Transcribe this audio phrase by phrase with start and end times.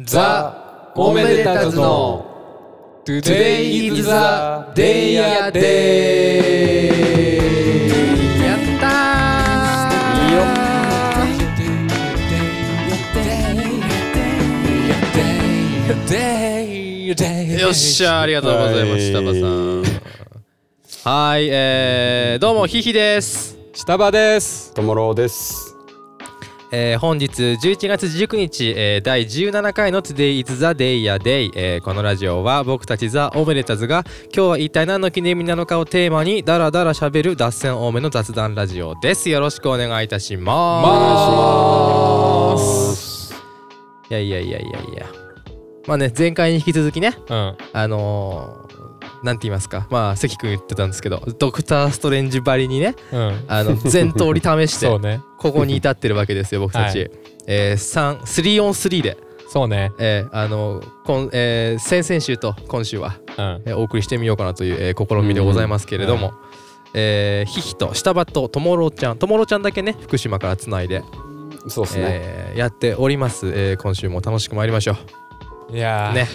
[0.00, 2.24] ザ・おめでたずの。
[3.04, 4.10] Today is the
[4.72, 6.86] day やで
[8.38, 10.36] やったー。
[10.36, 10.44] よ。
[17.70, 19.82] っしゃありがとうございましたバさん
[21.10, 25.67] はいえー、どうもひひです下場ですともろうです。
[26.70, 39.30] えー本日11月19日、えー第17回の Today is the day や day、えーこのラジオは僕たちザ・オメレタズが今日は一体何の記念日なのかをテーマにダラダラ喋る脱線多めの雑談ラジオです。
[39.30, 40.54] よろしくお願いいたしま
[42.58, 43.34] す。
[44.10, 45.06] いやいやいやいやいや。
[45.86, 47.56] まあね前回に引き続きねうん。
[47.72, 48.67] あのー
[49.22, 49.86] なんて言いますか？
[49.90, 53.44] まあ関君言ってたんですけどドクター・ストレンジばりにねうん。
[53.48, 54.86] あの全通り試して
[55.38, 57.10] ここに至ってるわけですよ 僕たち、はい
[57.46, 59.16] えー、3 3 on 3で、
[59.48, 59.92] そうね。
[59.98, 63.62] えーあの今えー先々週と今週は、うん。
[63.66, 66.32] えーお送りしてみようかなという、えー試みでございますけれども、
[66.94, 69.18] えーヒヒと下場とともろちゃん。
[69.18, 71.02] ともろちゃんだけね福島からつないで、
[71.68, 72.04] そうですね。
[72.06, 74.96] えーやっております、えー今週も楽しく参りましょ
[75.72, 76.28] いやね。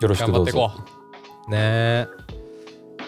[0.00, 0.97] よろしくどう頑張ってこぞ。
[1.48, 2.06] ね。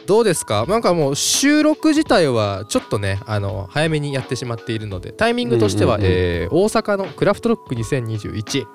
[0.06, 0.66] どうですか？
[0.66, 8.66] なんかもう収録自体はちょっとねあの早めにやってしまっているのでタイミングとしては、うんうんうんえー大阪のクラフトロック2021う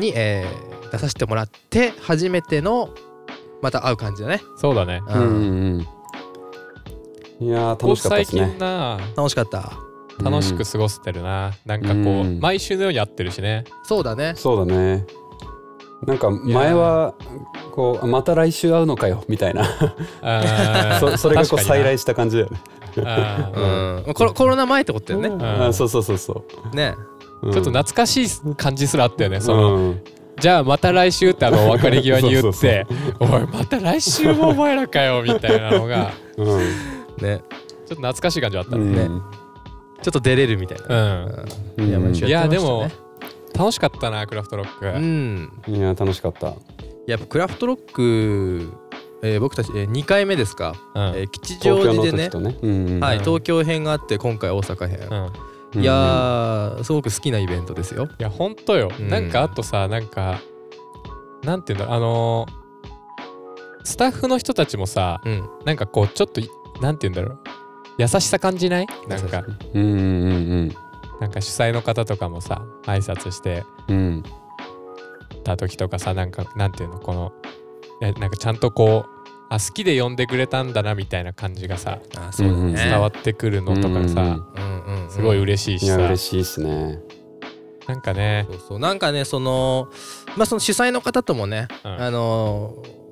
[0.00, 2.88] に、えー出させてもらって初めての
[3.60, 5.02] また会う感じだね、うんそうだね。
[5.08, 5.20] うん。
[5.20, 5.86] うんうん
[7.40, 7.48] うん。
[7.48, 8.56] いやー楽しかったです最近ね。
[8.58, 8.98] な。
[9.16, 9.72] 楽しかった。
[10.22, 11.52] 楽しく過ごせてるな。
[11.66, 12.38] なんかこううん。
[12.40, 13.64] 毎週のようにやってるしね。
[13.82, 14.34] そうだね。
[14.36, 15.04] そうだね。
[16.06, 17.14] なんか前は
[17.72, 19.64] こうまた来週会うのかよみたいな。
[21.00, 22.60] そそれがこう再来した感じだよね。
[24.06, 24.14] うん。
[24.14, 25.62] コロコロナ前ってことだよね、ん。
[25.66, 26.76] あそうそうそうそう。
[26.76, 26.94] ね。
[27.42, 27.52] うん。
[27.52, 29.74] ちょっと懐かしい感じすらあったよねその。
[29.74, 30.00] うん。
[30.38, 32.86] じゃあまた来週ってあの別れ際に言そうそうって
[33.20, 36.12] おいまた来週もお前らかよみたいなのが。
[36.36, 36.58] うん。
[36.58, 36.62] ね。
[37.18, 37.38] ちょっ
[37.88, 38.94] と懐かしい感じはあったうん。
[38.94, 39.08] ね。
[39.08, 39.20] ね
[40.02, 41.46] ちょっと出れるみたいな、うん。
[41.78, 41.88] うん。
[41.88, 42.78] いや毎週やってましたね。
[42.78, 43.03] いや
[43.56, 44.86] 楽しかったなクラフトロック。
[44.86, 45.52] うん。
[45.68, 46.54] いや楽しかった。
[47.06, 48.68] やっぱクラフトロック、
[49.22, 51.02] えー僕たち、えー、2回目ですか、うん。
[51.16, 52.28] えー吉祥寺でね。
[52.28, 52.56] の時とね。
[52.62, 53.00] うんうん。
[53.00, 55.18] はい、うん東京編があって今回大阪編、うん。
[55.26, 55.30] う
[55.80, 58.08] んいやーすごく好きなイベントですよ。
[58.18, 59.08] いやほんとよ、うん。
[59.08, 60.40] なんかあとさなんか
[61.42, 61.94] なんていうんだろう。
[61.96, 62.64] あのー
[63.86, 65.42] スタッフの人たちもさうん。
[65.64, 66.48] なんかこうちょっとい
[66.80, 67.38] なんていうんだろう。
[67.98, 68.86] 優しさ感じない？
[69.08, 69.42] なんか。
[69.74, 70.76] うんうんうんなん
[71.34, 73.96] か主催の方とかもさ挨拶してうん。
[73.96, 74.22] うん。
[75.44, 77.32] た時とかさなんかなんていうのこの
[78.00, 79.10] なんかちゃんとこう
[79.50, 82.74] あ好きで呼んでくれたんだなみたいな感じがさあそうだね、うん。
[82.74, 84.94] 伝わってくるのとかさ、うんうんうん。
[84.96, 86.98] うんうんすごい嬉しいいやしさ、嬉しいですね。
[87.86, 88.78] なんかね、そうそう。
[88.78, 89.88] なんかねその
[90.36, 92.02] まあその主催の方ともね、うん。
[92.02, 93.04] あのー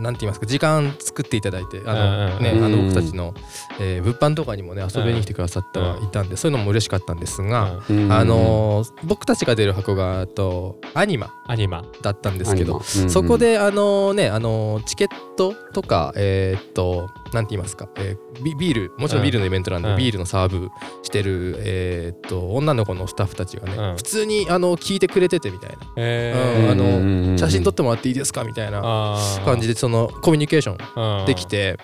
[0.00, 3.34] なんて言いますか時間作っていただいてあの、ね、うんあの僕たちの、
[3.78, 11.84] えー物販とかにもね遊びに来てくださってはいたんで、そういうのも嬉しかったんですが、あのー僕たちが出る箱がとアニマアニマ。
[12.02, 19.96] だったんですけど、そこであのねあのチケットとかえーっとなんて言いますか、えービビールもちろんビールのイベントなんで、うん。
[19.96, 20.70] ビールのサーブ
[21.02, 23.96] してるえーっと女の子のスタッフたちがね、うん。
[23.96, 29.89] 普通にあの聞いてくれててみたいな、えうんあのの写真撮ってもらっていいですかみたいなー、感じでその
[30.22, 31.78] コミュニケーションできて、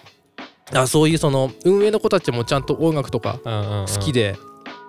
[0.72, 4.36] あそういうその運営の子たちもちゃんと音楽とか好好きで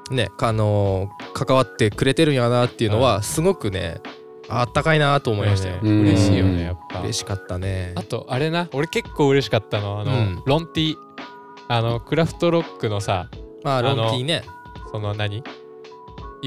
[0.09, 3.99] ね、あの関わってくれてるんやなっていうのはすごくね
[4.49, 6.01] あったかいなと思いましたよ、うん。
[6.01, 7.01] 嬉しいよねやっぱ。
[7.01, 7.93] 嬉しかったね。
[7.95, 8.69] あとあれな。
[8.71, 10.43] 俺結構嬉しかったのあの、うん。
[10.45, 10.95] ロンティ
[11.67, 13.29] あのクラフトロックのさ
[13.63, 14.43] まあロンティね。
[14.91, 15.43] その何？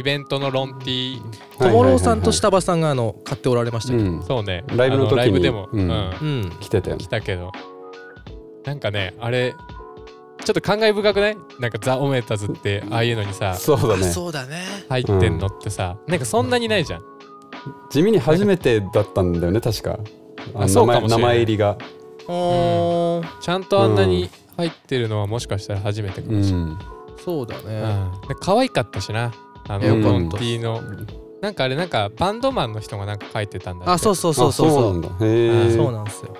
[0.00, 1.20] イベントのロンティ
[1.58, 4.22] ともろうさんと下場さんがあの買っておられましたけど、うん。
[4.22, 4.64] そうね。
[4.74, 5.20] ライブの時に。
[5.20, 5.88] あライブでも、ううん。
[5.88, 6.52] んうん。
[6.60, 6.96] 来てたよ。
[6.96, 7.52] 来たけど。
[8.64, 9.54] なんかねあれ
[10.44, 11.36] ちょっと感慨深くない？
[11.58, 14.04] なんかザ・オメータズってああいうのにさそうだね。
[14.04, 14.56] そうだね。
[14.88, 17.02] 入ってんのってさ、なんかそんなにないじゃん。
[17.90, 19.98] 地味に初めてだったんだよね確か。
[20.54, 21.18] あそうかもしれない。
[21.18, 21.76] 名前入りが。
[22.28, 26.78] おーちゃんとあんなに入ってるのはもしかしたら初めてかうもしれない、ん。
[27.22, 27.62] そうだね、
[28.22, 28.28] うん。
[28.28, 29.32] で可愛かったしな
[29.68, 30.80] あのンティの。
[31.40, 34.90] なんかあれなんかバンドマンの人がなんか書いてたんだあそうそうそうそうそう。
[34.90, 35.08] あなんだ。
[35.24, 36.36] へえそうなんですよ。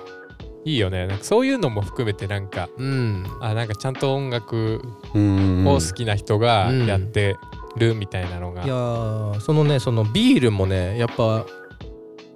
[0.63, 1.07] いいよね。
[1.07, 3.25] なんかそういうのも含めてなんかうん。
[3.39, 4.81] あなんかちゃんと音楽
[5.15, 7.35] うんを好きな人がうんやって
[7.77, 11.45] るみたいなのが、いやーそのねそのビールもねやっぱ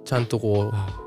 [0.04, 0.98] ちゃんとこうあ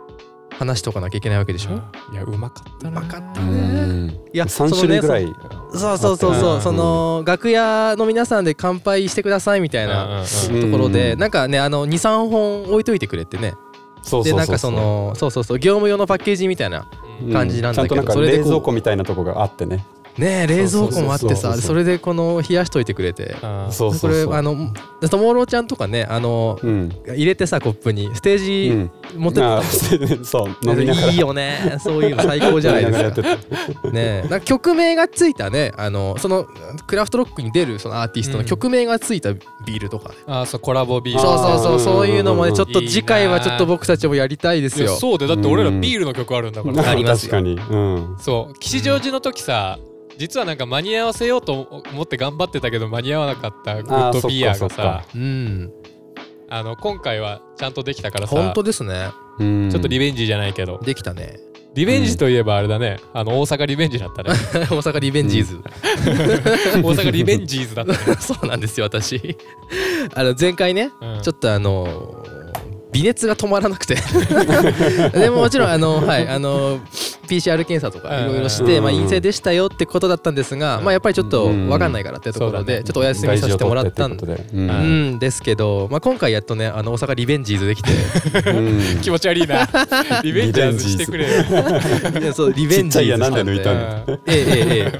[0.59, 1.71] 話しとかなきゃいけないわけでしょ？
[2.11, 2.99] いやうまかったな。
[2.99, 4.09] うまかったうねん。
[4.09, 5.33] いや3種類ぐらい。
[5.73, 6.35] そうそうそうう。
[6.35, 11.19] んそうその楽屋の皆さんで乾杯してくださいみたいなところでうん。
[11.19, 13.53] なんかねあの23本置いといてくれてね。
[14.01, 16.85] そうそうそうでなんかそのそうそうそう業務用のパッケージみたいな
[17.21, 17.33] うん。
[17.33, 19.85] 感じなんだけどちゃんとなんかそれで冷蔵庫みたいなとこがあってね
[20.19, 23.35] ねえ冷蔵庫もあってさそれでこの冷やしといてくれて。
[23.71, 24.31] そうこそうそう。
[24.31, 24.73] れあの
[25.09, 26.89] ともろちゃんとかねあのうん。
[27.07, 28.13] 入れてさコップに。
[28.13, 28.91] ステーうジん。
[29.17, 29.63] 持ってった
[30.23, 30.49] そう
[30.81, 31.77] いいよね。
[31.81, 33.37] そういうの最高じゃないですか。
[33.91, 34.27] ねえ。
[34.29, 35.71] なんか曲名がついたね。
[35.77, 36.45] あのその
[36.85, 40.09] クラフトロックに出るそのアーティストの曲名がついたビールとか。
[40.09, 41.21] ね、あーそうコラボビール。
[41.21, 44.95] そうそうそうそういうのもねちょっと次回はちょっと僕たちもやりたいですよ。
[44.95, 46.89] そうでだって俺らビールの曲あるんだから。
[46.89, 47.31] ありますよ。
[47.31, 47.55] 確かに。
[47.55, 47.77] う
[48.15, 48.17] ん。
[48.19, 48.53] そう。
[48.59, 49.79] 吉祥寺の時さ
[50.19, 55.71] 実はなんか間に合わせようと思って頑張ってたけど間に合わなかったグッドビアがさうん。
[56.49, 58.35] あの今回はちゃんとできたからさ。
[58.35, 59.11] 本当ですね。
[59.39, 59.69] うん。
[59.71, 60.77] ちょっとリベンジじゃないけど。
[60.79, 61.39] できたね。
[61.73, 62.99] リベンジといえばあれだね。
[63.13, 64.31] あの大阪リベンジだったね。
[64.69, 67.97] 大阪リベンジーズ、 大阪リベンジーズだったね。
[68.19, 69.37] そうなんですよ私。
[70.15, 71.21] あの前回ね、うん。
[71.21, 72.25] ちょっとあの
[72.91, 73.95] 微熱が止まらなくて。
[75.17, 76.81] でももちろんあのはいあの
[77.29, 78.83] PCR 検査とかいろいろして、うん。
[78.83, 80.83] まあ、陰性でしたよってことだったんですが、うん。
[80.83, 81.69] まあやっぱりちょっとうん。
[81.69, 84.25] 分かんないからってところでちょっとお休みさせてもらったんで。
[84.25, 87.91] ううんんですけど、まあ、今回やっとねあの大阪リベンジーズできて
[88.51, 89.01] うん。
[89.01, 89.67] 気持ち悪いな。
[90.23, 91.25] リベンジャーズしてくれ。
[91.25, 91.29] よ
[92.21, 94.99] いやそうリベンジーズちっちゃいやなんで抜いたんえええええ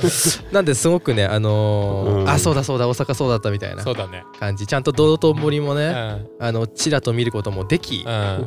[0.52, 0.54] え。
[0.54, 2.30] なんですごくねあのーうん。
[2.30, 4.24] あそうだそうだ大阪そうだったみたいなそうだね。
[4.40, 4.68] 感じ。
[4.68, 5.88] ちゃんと道頓堀もね、
[6.40, 6.46] うん。
[6.46, 8.12] あのちらと見ることもでき、うん。
[8.12, 8.40] あ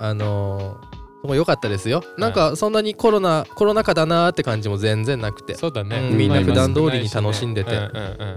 [0.00, 0.93] あのー
[1.24, 2.04] そこ良かったですよ。
[2.18, 5.54] なんかそんなにコロナコロナ禍だなーって感じも全然なくて。
[5.54, 6.10] そうだね。
[6.10, 6.18] うん。
[6.18, 7.70] みんなまあ普段通りに楽しんでて。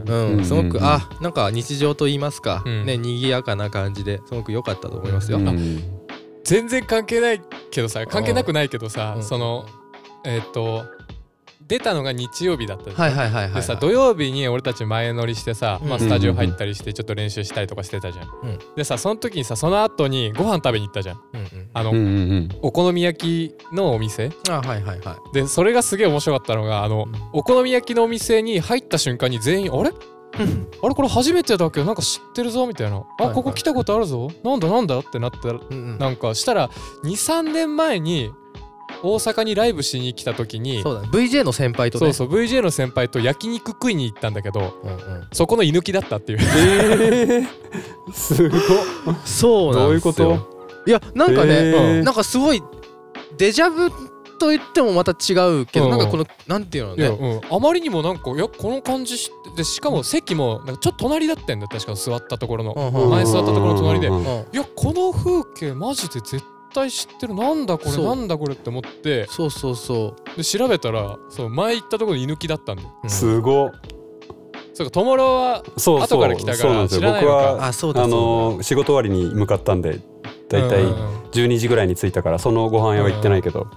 [0.05, 0.45] うん。
[0.45, 0.83] すごく、うん。
[0.85, 2.85] あなんか日常と言いますか、うん。
[2.85, 5.39] ね賑やかな感じですごく良かったと思いますよ、
[6.45, 7.41] 全然関係ない
[7.71, 9.23] けどさ関係なくないけどさうん。
[9.23, 9.65] その
[10.23, 10.85] えっと
[11.67, 18.59] 出たのが日曜日だったはいはいはいでさ土曜日に俺たち前乗りしてさ、まあ、うんスタジオ入ったりしてちょっと練習したりとかしてたじゃん、うん。
[18.75, 21.21] でさその時にさその後にご飯食べに行ったじゃん。
[21.33, 24.31] うんうんあの、うんうんお好み焼きのお店。
[24.49, 25.33] あはいはいはい。
[25.33, 27.21] でそれがすげえ面白かったのがあの、うん。
[27.33, 29.91] お好み焼きのお店に入った瞬間に全員あれ？
[30.33, 30.93] あれ？
[30.95, 32.97] これ初めてだけどなんか知ってるぞみたいな。
[32.97, 33.35] あ、はいはい。
[33.35, 34.29] ここ来たことあるぞ。
[34.43, 35.97] なんだなんだってなったらうんうん。
[35.97, 36.69] なんかしたら
[37.03, 38.31] 23年前に
[39.03, 41.09] 大阪にライブしに来た時にそうだね。
[41.11, 42.13] VJ の先輩とね。
[42.13, 45.27] そうそう VJ の先輩と焼肉食いに行ったんだけどうんうん。
[45.31, 46.39] そこの居抜きだったっていう。
[46.41, 48.13] えー。
[48.13, 48.59] すごっ。
[49.25, 50.13] そうなんですよ。
[50.13, 50.57] どういうこと？
[50.87, 51.97] いやなんかね、へー。
[51.99, 52.03] うん。
[52.03, 52.61] なんかすごい
[53.37, 53.91] デジャブ
[54.39, 57.07] と言ってもまた違うけど、うんなんかこのなんていうのね。
[57.07, 64.23] うん、あまりにもなんかいやこの感じしでしかも席もなんかちょっと隣だったんだよ確か座ったところの、うんうん前座ったところの隣で、うんうんい
[64.53, 66.41] やこの風景マジで絶
[66.77, 67.33] 対知ってる。
[67.33, 69.25] なんだこれなんだこれって思って。
[69.27, 72.83] そうそうそで調べたらそう前行ったところで居抜きだったんだ。
[72.83, 73.09] よう、うん。
[73.09, 73.67] すご。
[73.67, 73.71] っ
[74.73, 79.99] そうかトモロはそう後から来たから知らないのか僕はあそうだあそうの仕事終わりに向かったんで
[80.49, 81.23] だいたいうんうんうん。
[81.31, 83.67] 12時ぐらいに着いたからそのご飯屋は行ってないけど。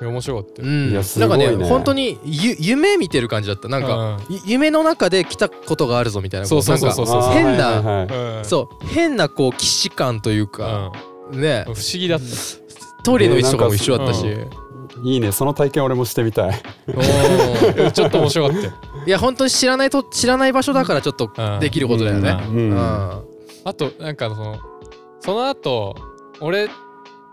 [0.00, 0.90] いや面白かったよ、うん。
[0.90, 3.68] いやすなんかごいねね本当にゆ夢見てる感じだった。
[3.68, 12.24] なんか、ゆ夢の中で来たことがあるぞみたいなそうそうそうそうなんか変なはいはいはいうんそう変なこう既視感というか、ねうん不思議だった。
[13.04, 14.48] トイレの位置とかも一緒だったし、ね
[15.04, 15.32] いいね。
[15.32, 16.52] その体験俺もしてみたい。
[17.92, 18.72] ちょっと面白かったよ。
[19.06, 21.60] いや本当に知らないと知らない場所だからちょっとうん。
[21.60, 22.36] できることだよね。
[22.48, 22.56] うん。
[22.70, 22.78] うん。
[23.64, 24.58] あとなんかその
[25.20, 25.94] その後
[26.40, 26.68] 俺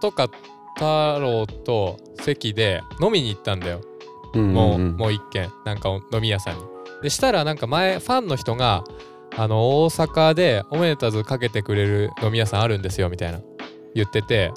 [0.01, 0.29] とか
[0.75, 3.81] 太郎と関で飲みに行ったんだよ。
[4.35, 5.49] もう,、もう一軒。
[5.65, 6.61] なんか飲み屋さんに。
[7.01, 8.83] でしたらなんか前ファンの人が
[9.37, 13.41] あの大阪でオメータズかけてくれる飲み屋さんあるんですよみたいな
[13.95, 14.51] 言ってて、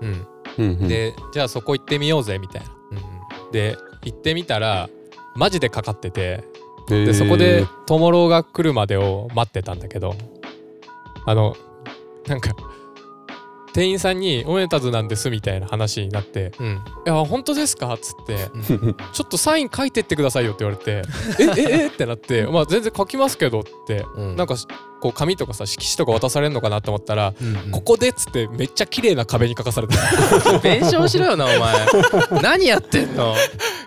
[0.89, 2.69] でじゃあそこ行ってみようぜみたいな。
[2.69, 3.09] うん
[3.53, 4.91] で行ってみたら
[5.35, 6.45] マジでかかってて
[6.87, 10.15] でそこでトモローが来るまでを待ってたんだけど
[11.27, 11.57] あの
[12.27, 12.53] なんか
[13.73, 16.67] 店員さんに「オメータズなんです」みたいな話になってうん
[17.07, 18.35] 「いや本当ですか?」っつって
[18.75, 21.03] うん「ちょっとサイン書いてってくださいよ」って言われて
[21.41, 21.87] 「えええ？
[21.87, 24.37] ってなって「まあ全然書きますけど」ってうん。
[24.37, 24.57] なんか
[25.01, 29.99] こう紙とかさ色紙とか渡されるのかなと思ったらうん「ここで」っつってめっちゃ綺麗な壁に書かされてい
[30.63, 31.59] 弁償しろよなお前。
[32.43, 33.35] 何やってんの？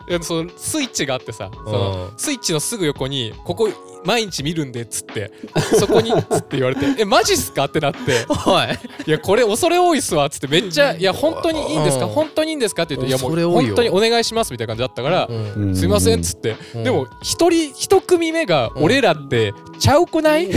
[0.09, 3.69] やそのスイッチがあってさそのうんスイッチのすぐ横に「ここ
[4.03, 5.31] 毎日見るんで」っつって
[5.79, 7.99] そこにっつって言われて「えマジっすか?」ってなって。
[8.47, 8.63] おい
[9.07, 12.05] 「いやこれ恐れ多いっすわ」っつってめっちゃ「いや本当にいいんですか？
[12.05, 12.11] うん。
[12.11, 16.55] 本当にいいんですか?」って言って「いやもう本当にお願いします」みたいな感じだったからううん「すいません」っつって。
[16.75, 16.83] うん。
[16.83, 20.49] でも一人一組目が俺らってちゃうくない？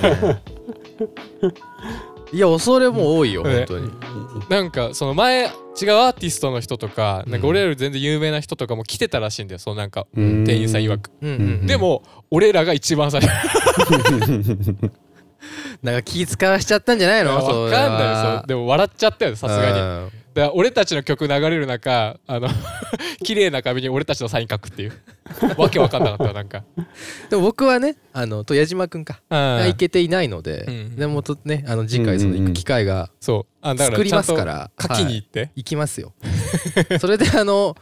[2.30, 3.64] いや恐れも多いよね。
[3.66, 3.90] 本当に。
[4.50, 10.44] なんかその前違うアーティストの人とかなんか俺らより全然有名な人とかも来てたらしいんだよそのなんかうん。
[10.44, 11.66] 店員さん曰く、うんうんうん。
[11.66, 13.30] でも俺らが一番最初。
[15.82, 17.36] なんか気使わしちゃったんじゃないの？
[17.36, 18.48] わかんない。
[18.48, 19.76] でも笑っちゃったよさすがに。
[20.04, 22.48] にだ俺たちの曲流れる中あの
[23.24, 24.92] 綺麗な壁に俺たちのサイン書くっていう。
[25.58, 26.64] わけわかんなかったなんか。
[27.28, 29.04] でも僕はねあのと矢島くん。
[29.04, 33.54] かが行けていないので、うんでもとねあの次回その行く機会がそう。
[33.60, 34.70] あだから作りますから。
[34.80, 36.14] 書きに行って、行きますよ。
[37.00, 37.76] それであの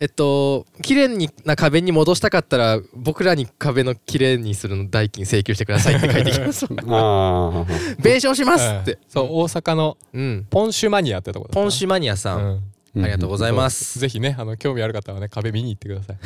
[0.00, 7.64] えっと綺麗にな壁に戻したかったら僕らに壁の綺麗にするの代金請求してくださいって書いてきます ああ
[8.00, 8.92] 弁償しますって。
[8.92, 10.46] うんそう大阪のうん。
[10.50, 12.62] ポンシュマニアってとこだポンシュマニアさん、
[12.94, 13.04] うん。
[13.04, 13.98] ありがとうございます。
[13.98, 16.16] ぜひねあの興味ある方はね壁見に行ってください。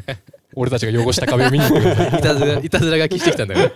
[0.54, 2.08] 俺たちが汚した壁を見に行ってください。
[2.18, 3.70] いたずらいたずら書きしてきたんだよ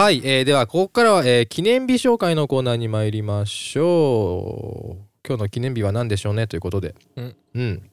[0.00, 5.04] はい、えーではここからは、えー記念日紹介のコーナーに参りましょう。
[5.28, 6.94] 今日の記念日は何でしょうねということで。
[7.16, 7.90] うん。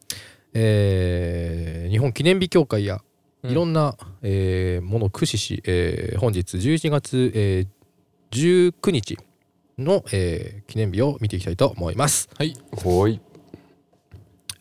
[0.53, 3.01] えー日本記念日協会や
[3.43, 3.51] うん。
[3.51, 9.17] いろんな、えーものを駆使し、えー本日11月、えー19日
[9.77, 12.29] の、えー記念日を見ていきたいと思います。
[12.71, 13.19] ほい。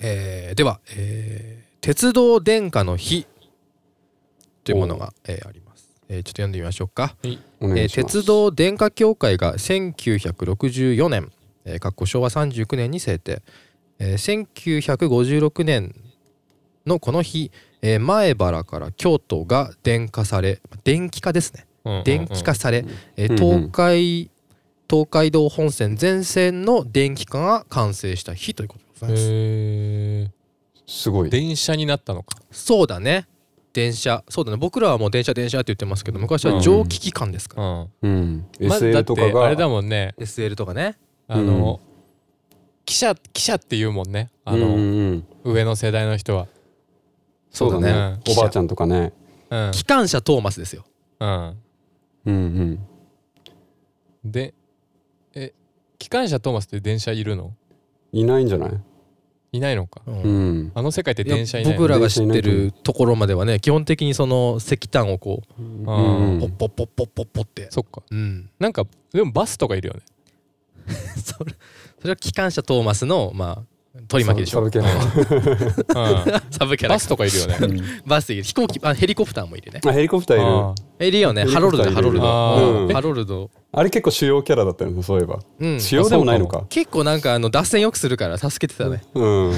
[0.00, 3.24] えーでは、えー鉄道電化の日
[4.64, 5.65] というものが、えーあります。
[6.08, 7.16] えーちょっと読んでみましょうか。
[7.60, 11.32] お願えー鉄道電化協会が1964年、
[11.64, 13.42] えー、かっこ昭和39年に制定、
[13.98, 15.94] えー1956年
[16.86, 17.50] のこの日、
[17.82, 21.66] えー前原から京都が電化され電気化ですね。
[21.84, 22.84] うん電気化され、
[23.16, 23.60] えーうんうん。
[23.70, 24.30] 東海
[24.88, 30.26] 東海道本線全線の電気化が完成した日ということでございま
[30.86, 31.30] す、すごい。
[31.30, 32.38] 電車になったのか。
[32.52, 33.26] そうだね
[33.76, 34.24] 電車。
[34.30, 34.56] そうだね。
[34.56, 38.48] 僕らはもう電車電車って言ってますけど昔は蒸気機関ですから、うん。
[38.60, 38.68] うん。
[38.68, 39.44] まずだかが。
[39.44, 40.14] あれだもんね。
[40.18, 40.96] SL とかね。
[41.28, 41.78] あの
[42.86, 44.30] 記者記者って言うもんね。
[44.46, 45.26] あのうんうん。
[45.44, 46.46] 上の世代の人は。
[47.50, 47.90] そうだね。
[47.90, 48.32] うん。
[48.32, 49.12] おばあちゃんとかね。
[49.50, 49.70] うん。
[49.72, 50.86] 機関車トーマスですよ。
[51.20, 51.56] うん。
[52.24, 52.78] うんうん。
[54.24, 54.54] で
[55.34, 55.52] え
[55.98, 57.52] 機関車トーマスって電車いるの？
[58.12, 58.70] いないんじゃない？
[59.52, 60.02] いないのか。
[60.06, 60.22] うん。
[60.22, 66.40] うんあの世界って電車いないの僕らが知ってるところまではね基本的にその石炭をこううん。
[66.40, 70.00] ポッポッポッポッポッポッってそっかうんなんかでもバスとかいるよね
[71.24, 71.52] それ
[72.00, 85.38] それは機関車トーマスのまあ取り巻きでしょサブキャラうんサブキャラバスとかいるよねうんバスいる飛行機あヘリコプターもいるねあヘリコプターいるあいるよねハロルドハロルドハロルドあれ結構主要キャラだったよねそういえば。
[85.60, 85.78] うん。
[85.80, 86.64] 主要でもないのか。
[86.70, 89.52] 結構なんかあの脱線よくするから助けてたねうん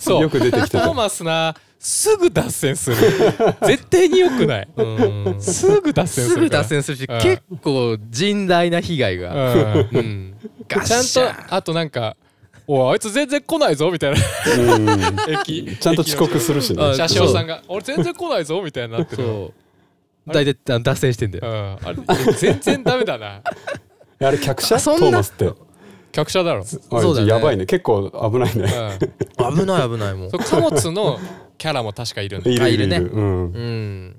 [0.00, 0.86] そうよく出てきてた。
[0.86, 2.96] トーマスなすぐ脱線する。
[3.64, 4.68] 絶対に良くない。
[4.76, 5.36] うん。
[5.38, 6.62] すぐ脱線すすぐるから。
[6.64, 7.20] 脱線するしうん。
[7.20, 9.54] 結構甚大な被害が。
[9.54, 9.88] うん。
[9.92, 10.34] うん。
[10.68, 12.16] ちゃんとあとなんか
[12.66, 14.18] 「おいあいつ全然来ないぞ」みたいな。
[14.74, 15.16] うん。
[15.28, 15.76] 駅。
[15.78, 19.52] ちゃんと遅刻するしあね車掌さんが「俺全然来ないぞ」みたいになってる
[20.32, 21.78] 大体あ脱線してんだうよん。
[21.82, 23.42] あれ全然ダメだな。
[24.20, 24.78] あれ客車？
[24.78, 25.08] そんな？
[25.08, 25.52] ーマスって。
[26.10, 26.78] 客車だろ、あそ
[27.12, 27.32] うだよね。
[27.32, 27.66] やばいね。
[27.66, 28.98] 結構危ないね。
[29.38, 30.30] うん、危ない危ないもう。
[30.30, 31.18] そう貨物の
[31.58, 32.50] キャラも確かいるんだ。
[32.50, 33.10] いるいるいあいるね。
[33.10, 33.52] るうん。
[33.52, 34.16] うん。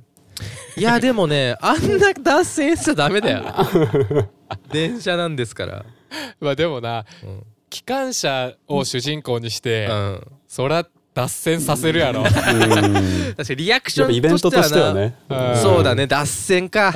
[0.78, 4.30] いやでもねあんな脱線しちゃダメだよ
[4.72, 5.86] 電車なんですから。
[6.39, 7.44] まあでもなうん。
[7.70, 10.28] 機関車を主人公にして、うん。
[10.48, 10.88] そら
[11.19, 12.25] 脱線させるやろ、うん。
[12.27, 15.15] 確かにリアクシやっぱイベントとョンとしてはね。
[15.27, 15.55] うん。
[15.57, 16.93] そうだね脱線か。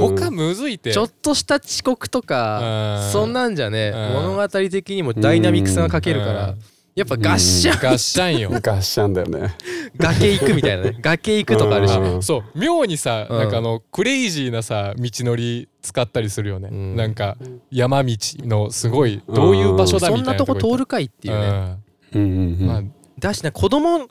[0.00, 0.92] 他むずいて。
[0.92, 3.12] ちょっとした遅刻とかうん。
[3.12, 4.12] そんなんじゃねうん。
[4.14, 6.58] 物語的にもダイナミックさが欠けるからうん。
[6.94, 7.80] やっぱガッシャン。
[7.82, 8.50] ガッシャンよ。
[8.50, 9.54] ガッシャンだよね。
[9.98, 10.96] 崖行くみたいなね。
[11.02, 11.92] 崖行くとかあるし。
[12.22, 12.58] そう。
[12.58, 13.38] 妙にさ、うん。
[13.38, 16.96] なんかあのクレイジーなさ道のり使ったりするよね、うん。
[16.96, 17.36] なんか
[17.70, 21.50] 山道のすごいどういう場所だそんなとみたいなこ通るかいっていうね。
[21.50, 21.78] ね、
[22.14, 22.28] うんうん
[22.60, 22.66] うん。
[22.66, 22.82] まあ
[23.20, 24.08] だしね子供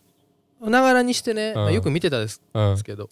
[0.61, 1.55] ながらにしてねうん。
[1.55, 2.73] まあよく見てたんですうん。
[2.73, 3.09] ですけど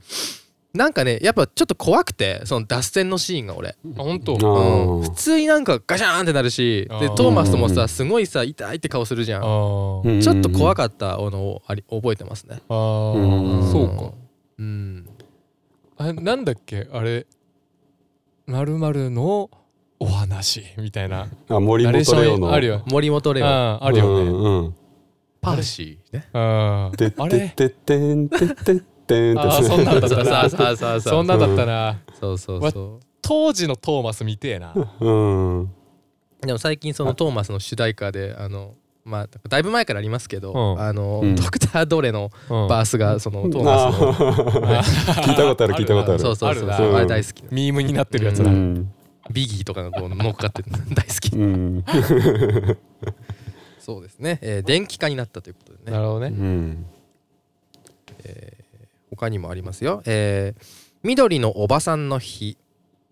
[0.73, 3.75] なんかねやっぱちょっと怖くてその脱線のシーンが俺。
[3.95, 4.33] 本当？
[4.33, 5.01] うん。
[5.01, 9.41] 普通になんかガシャーンってなるしでトーマスともうんさすごいさ痛いって顔するじゃん。
[9.41, 10.03] ちょ
[10.37, 12.61] っと怖かったのをあり覚えてますね。
[12.69, 13.13] あー。
[13.13, 13.71] うん。
[13.71, 14.13] そうか。
[14.59, 15.09] うん。
[15.97, 16.87] あなんだっけ？
[16.93, 17.25] あれ
[18.45, 19.49] まるまるの
[19.99, 21.27] お話みたいな。
[21.49, 22.53] あ森本レオの。
[22.53, 22.83] あるよ。
[22.85, 23.45] 森本レオ。
[23.47, 24.75] あるよね、うんうん
[25.55, 26.27] パーシーね。
[26.33, 27.23] あてー。
[27.23, 27.45] あれ？
[27.45, 29.39] ってってってんてってってん。
[29.39, 30.49] あーそんなんだったな。
[30.99, 31.99] そんなんだったな。
[32.19, 33.05] そうそうそう。
[33.21, 34.73] 当時のトーマス見てえな。
[34.73, 35.71] うん。
[36.41, 40.81] でも最近そのトーマスの主題歌であのまあだいぶ前からありますけど、うん。
[40.81, 41.35] あの、うん。
[41.35, 42.67] ドクター・ドレのうん。
[42.67, 44.81] バースがそのトーマあスの、ー。
[45.23, 46.19] 聞いたことある聞いたことある。
[46.19, 46.69] そうそうそう。
[46.95, 48.91] あれ大好きミームになってるやつうだ、ん。
[49.31, 51.35] ビギーとかがこう乗っかってる大好き。
[51.35, 51.83] うん
[53.87, 55.91] そうですね、えー電気化になったということでね。
[55.93, 56.85] なるほどね、うん。
[59.11, 62.57] 他にもありますよ、えー緑のおばさんの日。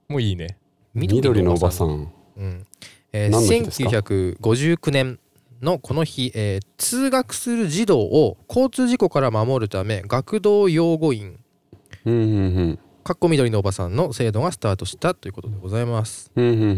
[0.10, 0.58] もういいね。
[0.94, 2.12] 緑のおばさん、ん。
[2.36, 2.68] うん。
[3.14, 5.18] えー何の日ですか？1959年
[5.62, 11.40] のこの日、えー通学する児童を交通事故から守るため学童養護員
[12.04, 12.18] うんう
[12.64, 12.80] ん。
[13.06, 16.34] かっこ緑のおばさんの制度がスタートしたということでございます。
[16.36, 16.76] うんうんうんうんう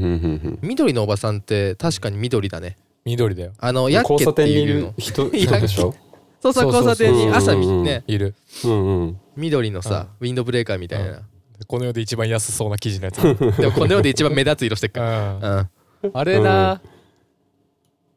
[0.50, 0.60] ん。
[0.62, 2.78] 緑のおばさんって確かに緑だね
[3.08, 3.54] 緑だよ。
[3.58, 5.94] あのヤッケって交差点にいる人 人でしょ？
[6.42, 8.04] そうそう交差点に朝ね。
[8.08, 8.36] いる。
[8.66, 9.20] うんうん。
[9.36, 11.22] 緑のさウィンドブレーカーみたいな。
[11.66, 13.18] この世で一番安そうな生地のやつ。
[13.58, 15.42] でもこの世で一番目立つ色してっかうん。
[15.42, 15.70] ら
[16.04, 16.12] うん。
[16.14, 16.82] あれな、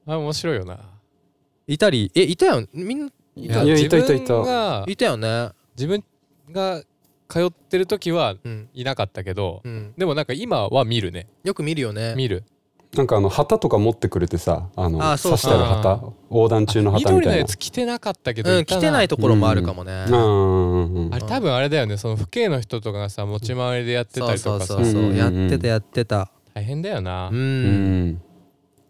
[0.06, 0.78] あ面白いよな。
[1.66, 2.66] いたりえいたよ。
[2.74, 3.10] みんない
[3.44, 4.34] いやいたいたいた。
[4.34, 5.48] 自分がいたよね。
[5.76, 6.04] 自分
[6.52, 6.82] が
[7.28, 8.68] 通ってる時はうん。
[8.74, 9.94] いなかったけどうん。
[9.96, 11.26] でもなんか今は見るね。
[11.44, 12.14] よく見るよね。
[12.16, 12.44] 見る
[12.96, 15.32] なんかあの旗とか持ってくれてさあのあそう。
[15.32, 17.38] 刺してある旗横断中の旗み緑のたいな。
[17.38, 20.06] やつ着てなかったけどうん来てないとところもあるかもね。
[20.08, 21.14] うんうんうん。
[21.14, 24.74] あれ多分あれだよねその父兄の人とかがさ持ち回りでやってたりとかさ。
[24.74, 25.12] そうそうそうう。
[25.12, 26.30] んやってたやってた。
[26.52, 27.28] 大変だよな。
[27.28, 27.36] うん。
[27.36, 28.22] うんん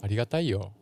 [0.02, 0.72] ありがたいよ。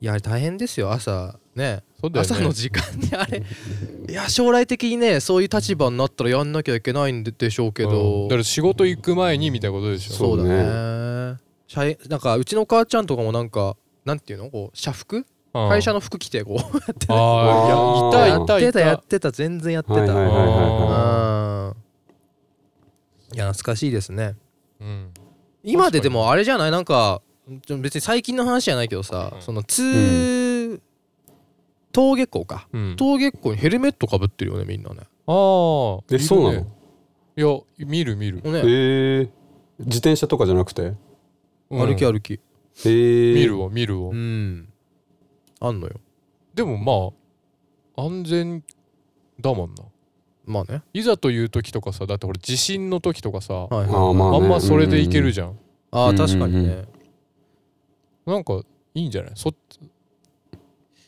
[0.00, 0.90] いや大変ですよ。
[0.90, 1.84] 朝ね。
[2.00, 2.34] そうだよね。
[2.34, 3.38] 朝の時間にあれ。
[4.10, 7.90] いや将来的にねそういう立場になったらやんなきゃいけないんででしょうけうん。
[7.90, 10.12] どだから仕事行く前にみたいなことでしょ。
[10.14, 11.03] そうだそうね
[12.08, 14.50] なんかうちの母ちゃんとかもなんかなんていうの？
[14.50, 15.16] こう社服？
[15.16, 15.24] うん
[15.68, 18.80] 会社の服着てこう やってああやってたいたいたた。
[18.80, 19.94] やってた全然やってた。
[19.94, 23.36] はいはいはいはいうん。
[23.36, 24.34] いや懐かしいですね。
[24.80, 25.10] うん。
[25.62, 26.70] 今ででもあれじゃない？
[26.72, 27.22] なんか
[27.66, 29.42] ちょ別に最近の話じゃないけどさ、うん。
[29.42, 30.80] その通、
[31.94, 32.66] 登下校か。
[32.72, 32.90] うん。
[32.98, 34.96] 登下校にヘルメットかぶってるよねみんなね。
[34.98, 36.66] ああえそうなの？
[37.36, 39.30] いや見る見る、ね、へえ
[39.78, 40.82] 自転車とかじゃなくて？
[40.82, 40.98] うん
[41.78, 42.34] 歩き歩き。
[42.34, 42.40] へ
[42.86, 44.68] え見るわ見るわ、うん。
[45.60, 45.94] あんのよ。
[46.54, 47.12] でもま
[47.96, 48.64] あ安全
[49.40, 49.84] だもんな。
[50.44, 50.82] まあね。
[50.92, 54.36] いざという時とかさだって俺地震の時とかさ、はいはい、あーまあね。
[54.36, 55.58] あんまそれでいけるじゃん、
[55.90, 56.66] あー確かにうんうん。
[56.68, 56.84] ね。
[58.26, 58.60] なんか
[58.94, 59.32] いいんじゃない？
[59.36, 59.52] そ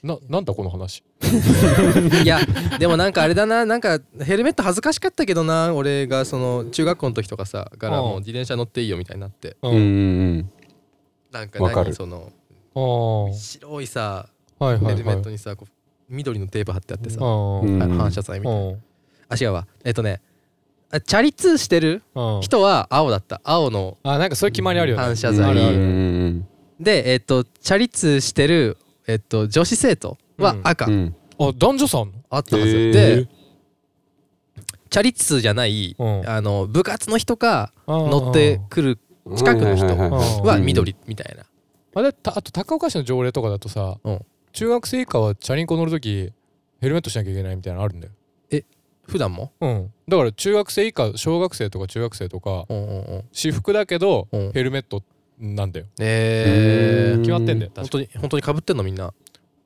[0.02, 1.02] ななんだこの話？
[2.22, 2.38] いや
[2.78, 3.64] でもなんかあれだな。
[3.64, 5.74] なんかヘルメット恥ずかしかったけどな。
[5.74, 9.56] 俺がその中学校の時とかさからもう自転車乗っていいよみたいになって。
[9.62, 9.84] ううんうんう
[10.38, 10.50] ん
[11.38, 11.86] なんかわかる。
[11.86, 12.32] 何その
[13.32, 15.72] 白いさはいはいヘルメットにさこう
[16.08, 18.82] 緑のテープ貼ってあってさ、あ反射材みたいな、うん。
[19.28, 19.66] あ違うわ。
[19.84, 20.20] えっとね
[20.90, 22.40] あチャリ通してるうん。
[22.42, 23.40] 人は青だった。
[23.44, 25.02] 青のあなんかそういう決まりあるよね。
[25.02, 25.50] 反射材。
[25.50, 30.92] あるあるうんうんでえっとチャリ通してるえっと女子生徒は赤、うん。
[30.92, 31.14] うん。
[31.38, 32.08] あ男女差あん？
[32.08, 33.28] のあったはず、で
[34.90, 36.28] チャリ通じゃない、うん。
[36.28, 38.98] あの部活の人か乗乗ってくる
[39.34, 41.44] 近くの人は緑みたいな、
[41.94, 44.24] あれたあと高岡市の条例とかだとさ、うん。
[44.52, 46.32] 中学生以下はチャリンコ乗るとき
[46.80, 48.12] ヘルメットしなきゃいけないみたいなのあるんだよ。
[49.06, 49.52] 普段も？
[49.60, 49.92] うん。
[50.08, 53.24] だから中学生以下小学生とか中学生とかうんうんうん。
[53.32, 54.52] 私服だけどうん。
[54.52, 55.02] ヘルメット
[55.38, 55.86] なんだよ。
[56.00, 57.16] えー。
[57.16, 57.22] うん。
[57.22, 59.12] 決まってんだよ本当に本当にかぶってんのみんな？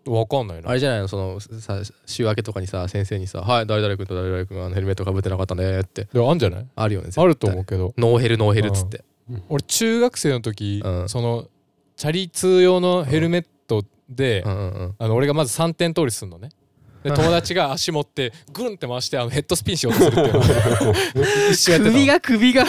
[0.06, 0.70] わかんないな。
[0.70, 1.08] あれじゃないの？
[1.08, 6.08] そのさ週明けとかにさ先生にさ「はい誰々君と誰々君あのヘルメットかぶってなかったね」って。
[6.14, 6.66] あんじゃない？
[6.74, 7.94] あるよねあると思ううけど。
[7.96, 9.04] ノーヘルノーヘルっつって
[9.48, 11.08] 俺中学生の時、うん。
[11.08, 11.46] その
[11.96, 14.52] チャリ通用のヘルメットで、うん。
[14.52, 16.50] うんうんあの俺がまず3点通りすんのね。
[17.02, 20.40] で友達が足持ってグンって回してあのヘッドスピンしようとするっていうの。
[20.40, 20.42] を
[21.50, 22.62] 一緒やってた首が首が。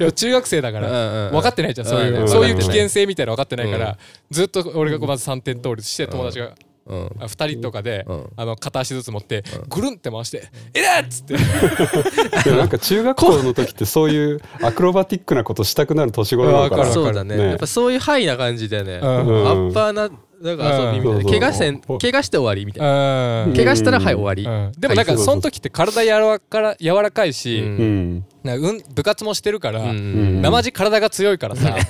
[0.00, 3.96] や中学生だから分かってないじゃんそういう、うんそういう危険性みたいなの分かってないから、うん。
[4.30, 6.54] ずっと俺がこうまず3点通りして友達が
[6.86, 8.26] 2人とかで、うん。
[8.36, 9.68] あの片足ずつ持ってうん。
[9.68, 11.34] ぐるんって回して「えらっ!」つって
[12.44, 16.76] でもなんか中学校の時ってそういうアクロバティックなことしたくなる年頃なのかな。
[16.78, 17.36] わかるそうだね。
[17.36, 17.44] ね。
[17.50, 19.08] やっぱそういうハイな感じでね、うん。
[19.08, 21.24] アッパーななんか遊びみたいな、うん。
[21.24, 23.54] 怪我せん怪我して終わりみたいな、うん。
[23.54, 24.72] 怪我したらはい終わり、うん。
[24.78, 27.66] でもなんかその時って体柔らから柔らかいし、うん。
[27.66, 28.24] うん。
[28.44, 29.88] なうん部活もしてるから、うん。
[29.88, 30.42] うん。
[30.42, 31.74] 生地体が強いからさ、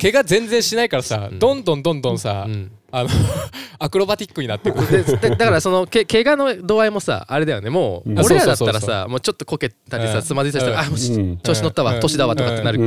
[0.00, 1.38] 怪我全然しないからさ、うん。
[1.38, 3.10] どんどんどんどんさ、うんあの
[3.78, 5.04] アクロバティックになってくる。
[5.20, 7.68] だからそのけ怪我の度合いもさあれだよね。
[7.68, 8.18] もううん。
[8.18, 10.12] 俺らだったらさもうちょっとこけたりうん。
[10.12, 10.86] さつまずいたりしたら、うん。
[10.88, 11.36] あもしうん。
[11.38, 12.00] 調子乗ったわ、うん。
[12.00, 12.78] 年だわとかってなる、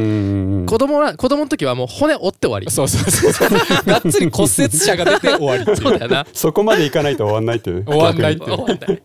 [0.66, 2.72] 子供ら子供の時はもう骨折って終わり。
[2.72, 3.50] そうそうそうそう。
[3.86, 6.26] がっつり骨折者が出て終わりそうだよな。
[6.34, 9.02] そこまでいかないと終わんないって終わんないって終わんない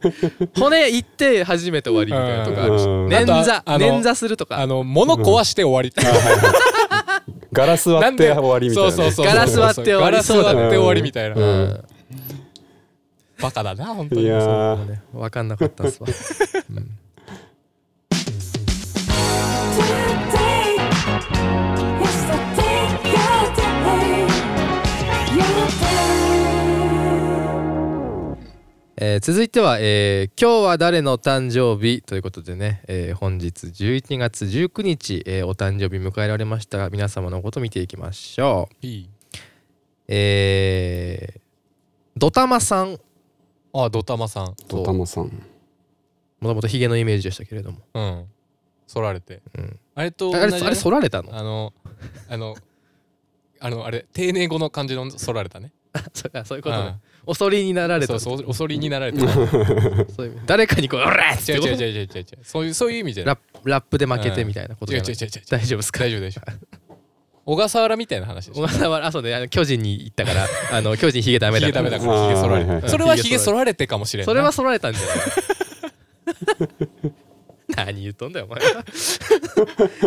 [0.59, 3.09] 骨いって初めて終わりみたいなとかあるしうん。
[3.09, 4.59] 捻挫捻挫するとか。
[4.59, 6.09] あの物壊して終わりっていう。
[6.09, 6.84] あはいはい
[7.55, 11.37] ガラス割って終わりみたいな、そうそうそうガラス割って終わりガラス割って終わりみたいな、
[13.41, 14.23] バカだな本当に。
[14.23, 16.09] いや、ね、分かんなかったっすわ、
[16.71, 16.91] うん。
[28.97, 38.87] えー続いては、えー今日は誰の誕生日?」ということでね、えー本日11月19日、えーお誕生日迎えられましたが皆様のこと見ていきましょう。
[38.87, 39.09] いい。
[40.07, 41.41] えー、
[42.17, 42.99] ドタマさん。
[43.73, 44.55] あドタマさん。
[44.69, 45.25] ドタマさん。
[45.25, 48.27] もともとヒゲのイメージでしたけれども、うん。
[48.87, 49.41] そられて。
[49.59, 50.67] うん、あれとあれ同じだね。
[50.67, 51.35] あれ剃られたの？
[51.37, 51.73] あの
[52.29, 52.55] あの
[53.59, 55.73] あのあれ丁寧語の感じのそられたね
[56.13, 56.97] そうあそういうことね。
[57.27, 58.15] おそりになられた。
[58.15, 59.21] うんそうそうおそりになられた。
[59.33, 59.41] そ
[60.25, 60.41] ういう意味。
[60.47, 61.53] 誰かにこう「おらっ!」って。
[61.53, 62.27] 違う違う違う違う違う。
[62.43, 63.35] そういうそういう意味じゃない。
[63.35, 65.11] ラップラップで負けてみたいなことじゃない。
[65.11, 65.43] 違う違う違う違う。
[65.49, 65.99] 大丈夫ですか？
[66.05, 66.53] 大丈夫大丈夫。
[67.47, 68.63] 小笠原みたいな話でしょ。
[68.63, 70.47] 小笠原あそうねあの巨人に行ったから。
[70.73, 71.89] あの巨人ヒゲダメだから。
[71.89, 72.29] ヒゲダメだから。
[72.29, 74.31] ヒゲ剃られてそれはヒゲ剃られてかもしれんな。
[74.31, 75.13] それは剃られたんじゃな
[77.09, 77.13] い？
[77.77, 78.85] 何言っとんだよお前は。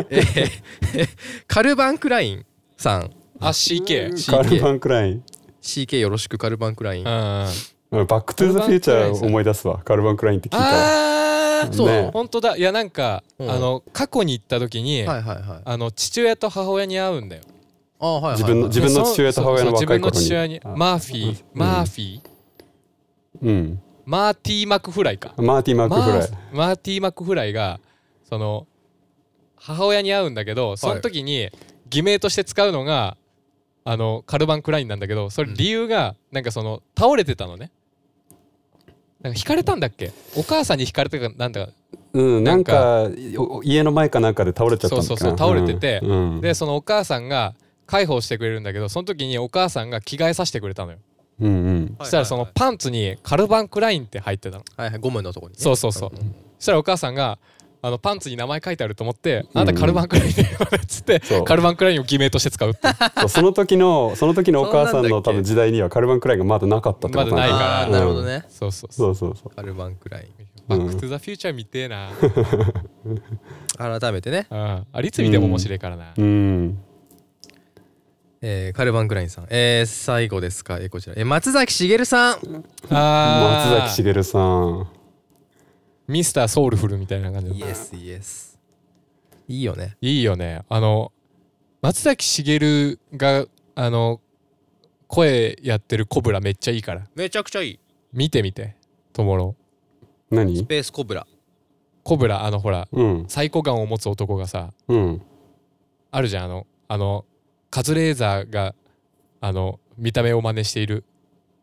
[0.09, 1.09] えー
[1.47, 2.45] カルバン・クライン
[2.77, 3.11] さん。
[3.39, 5.23] あ CK カルバン・クライン
[5.67, 7.03] CK よろしくカルバン・クライン。
[7.03, 7.49] バ
[7.91, 9.79] ック・トゥ・ザ・フューチャー思い出すわ。
[9.83, 10.65] カルバン・クラインって聞いた。
[10.65, 12.09] らああそうね。
[12.13, 12.55] 本当だ。
[12.55, 13.51] いやなんかうん。
[13.51, 15.61] あの過去に行った時にはいはいはい。
[15.65, 17.41] あの父親と母親に会うんだよ。
[17.99, 18.41] あはいはいはい。
[18.41, 22.21] 自分の自分の父親と母親の自分の父親にあマーフィーうんマーフィー？
[23.41, 23.81] うん。
[24.05, 25.33] マーティー・マクフライか。
[25.35, 26.19] マーティ・マーク・フライ。
[26.19, 27.81] マーマーティー・マクフライが
[28.23, 28.67] その
[29.57, 31.49] 母親に会うんだけどその時に
[31.89, 33.17] 偽名として使うのが
[33.89, 37.71] あのカルバン・クラインなんだけどそれ理由がなんかその倒れてたのね。
[39.21, 40.11] なんか引かれたんだっけ？
[40.35, 41.71] お母さんに引かれたかなんだか。
[42.11, 43.07] うんなんか。
[43.37, 45.15] お家の前かなんかで倒れちゃったんだっけな。
[45.15, 46.01] そうそうそう倒れてて。
[46.03, 46.41] うんうん。
[46.41, 50.97] でそのお母さんが介抱してくれるんだけどその時にお母さんが着替えさせてくれたのよ。
[51.39, 51.95] うんうん。
[51.99, 54.65] そしたらそのパンツにカルバン・クラインって入ってたの。
[54.75, 55.59] はいはいゴムのとこにね。
[55.61, 56.09] そうそうそう。
[56.09, 56.17] そ
[56.59, 57.39] したらお母さんが
[57.87, 67.87] あのパンツに名前書いてあると思って「あなたカルバン・クラインでよね」っつってカルバン・クラインを偽名として使うそうその時のその時のお母さんの多分時代にはカルバン・クラインがまだなかったってことまだないから。
[67.87, 68.43] なるほどね。
[68.49, 69.15] そうそうそう。
[69.15, 69.55] そうそうそう。
[69.55, 70.27] カルバン・クライン。
[70.67, 72.09] バック・トゥ・ザ・フューチャー見てえな。
[73.77, 76.13] 改めてね、うんあれいつ見ても面白いからな。
[76.17, 76.77] うん。
[78.41, 82.65] えーカルバン・クラインさん、えー最後ですか、えーこちら、えー松崎しげるさん。
[82.89, 84.87] 松崎しげるさん
[86.07, 87.55] ミスター・ソウルフルみたいな感じの。
[87.55, 88.57] イエスイエス
[89.47, 89.97] いいよね。
[90.01, 90.63] いいよね。
[90.69, 91.11] あの
[91.81, 94.21] 松崎しげるがあの
[95.07, 97.07] 声やってるコブラめっちゃいいから。
[97.15, 97.79] めちゃくちゃいい。
[98.13, 98.75] 見てみて
[99.13, 99.55] トモロ。
[100.29, 100.55] 何？
[100.57, 101.27] スペースコブラ。
[102.03, 103.25] コブラあのほらうん。
[103.27, 105.21] サイコガンを持つ男がさうん。
[106.11, 107.25] あるじゃんあのあの
[107.69, 108.75] カズレーザーが
[109.41, 111.03] あの見た目を真似している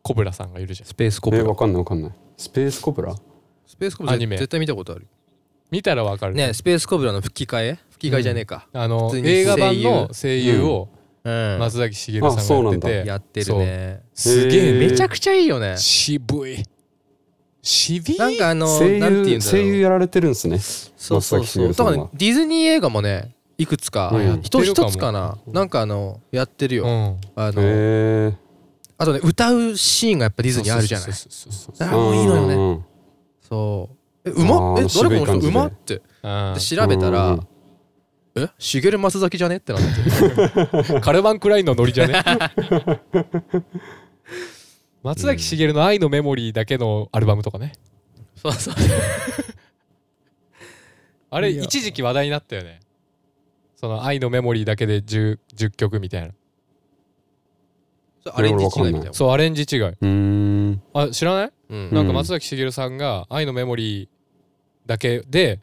[0.03, 0.87] コブラさんがいるじゃん。
[0.87, 1.43] スペースコブラ。
[1.43, 2.11] えわかんないわかんない。
[2.37, 3.15] スペースコブラ？
[3.67, 4.37] スペースコブラアニメ。
[4.37, 5.07] 絶対見たことある。
[5.71, 6.35] 見たらわかる。
[6.35, 7.79] ねスペースコブラの吹き替え？
[7.91, 10.61] 吹き替えじゃねえか、あの普通に映画版の声優。
[10.63, 10.89] を
[11.23, 11.57] うん。
[11.59, 13.07] 松崎しげるさんがやってて。
[13.07, 14.03] やってるね。
[14.13, 15.75] すげえめちゃくちゃいいよね。
[15.77, 16.63] 渋い。
[17.63, 18.17] 渋い？
[18.17, 19.61] なんかあの声なんて言うんだろう。
[19.61, 20.59] 優声優やられてるんですね。
[20.59, 21.73] そうそうそう。
[21.73, 24.41] だからねディズニー映画もねいくつかうん。
[24.43, 24.87] 一つやってるかも。
[24.89, 26.91] 一つかななんかあのやってるよ、うん。
[27.35, 28.37] あの
[28.97, 31.13] あとね歌うシーンがやっぱディズニーあるじゃない？
[31.13, 32.55] そうそうそうそうあもういいのよね。
[32.55, 32.85] ね
[33.47, 33.89] そ
[34.25, 34.29] う。
[34.29, 35.51] えうまあーえ誰この人感じで。
[35.51, 36.53] うまってうん。
[36.55, 37.47] で調べたらうん。
[38.37, 38.49] え？
[38.59, 39.57] しげる松崎じゃね？
[39.57, 40.99] ってなって。
[41.01, 42.21] カルバン・クラインのノリじゃね？
[45.03, 47.73] 松崎しげるの「愛のメモリー」だけのアルバムとかね。
[48.35, 48.75] そうそう。
[51.29, 52.79] あれ一時期話題になったよね。
[53.75, 56.29] その「愛のメモリー」だけで 10, 10曲みたいな
[58.33, 59.13] アレンジ違いみたいな。
[59.13, 59.81] そうアレンジ違い。
[59.81, 60.81] うーん。
[60.93, 61.93] あ知らない、うん。
[61.93, 64.07] なんか松崎しげるさんが「愛のメモリー」
[64.85, 65.59] だけで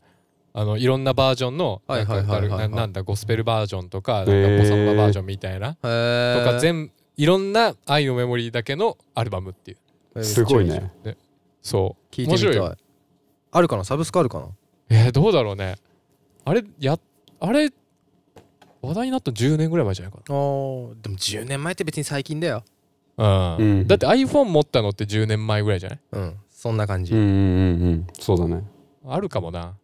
[0.53, 5.69] あのいろんなバージョンのはないんだゴスペルバージョンとかなんかボサノババージョンみたいな。
[5.69, 9.77] へとーか全いろんな「愛のメモリー」だけのアルバムっていう。
[10.17, 10.23] えー。
[10.23, 11.17] すごいめっちゃね。
[11.63, 12.15] そう。
[12.15, 12.47] 聞いてみたい。
[12.47, 12.77] 面白いよ。
[13.51, 13.85] あるかな？
[13.85, 14.47] サブスクあるかな？
[14.91, 15.77] えー、どうだろうね。
[16.45, 16.99] あれや
[17.41, 17.71] あれ
[18.83, 22.65] 話題になったの10年ぐらい前じゃないかあーでも10年前って別に最近だよ。
[23.17, 23.65] な、うん。
[23.65, 23.87] うん。
[23.87, 26.01] だって iPhone 持ったのって10年前ぐらいじゃない？
[26.13, 26.37] うん。
[26.51, 27.35] そんな感じ、うんうんうんう
[27.93, 28.07] ん。
[28.19, 28.65] そうだね。
[29.07, 29.75] あるかもな。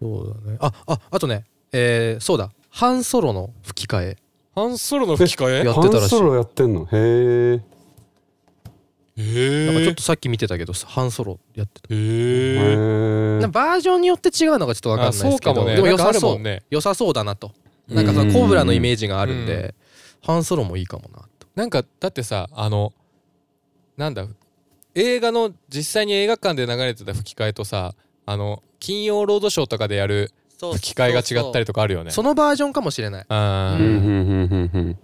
[0.00, 0.58] そうだね。
[0.60, 2.50] あああとねえー、そうだ。
[2.70, 4.16] ハンソロの吹き替え。
[4.54, 5.64] ハンソロの吹き替え？
[5.64, 5.98] やってたらしい。
[5.98, 6.84] ハンソロやってんの？
[6.84, 7.60] へえ
[9.16, 11.88] えなんかちょっとさっき見てたけどハンソロやってた。
[11.90, 12.56] え
[13.38, 15.36] えなんかバージョンによって違うのがちょっと分かんあないですけど。
[15.36, 15.76] そうかもね。
[15.76, 16.62] でも良さなんかあるそうもんね。
[16.70, 17.52] 良さそうだなと
[17.92, 19.74] なんかそのコブラのイメージがあるんうで
[20.22, 21.46] ハンソロもいいかもなと。
[21.54, 22.92] なんかだってさあの
[23.96, 24.26] なんだ
[24.94, 27.94] 映画の実際に映画館で流れてた吹き替えとさ
[28.26, 32.10] あの金曜ロードショーとかでやる吹き替えが違ったりとかあるよね。
[32.12, 33.26] そのバージョンかもしれない。
[33.28, 33.38] うん。
[33.38, 34.98] うんうんうんうん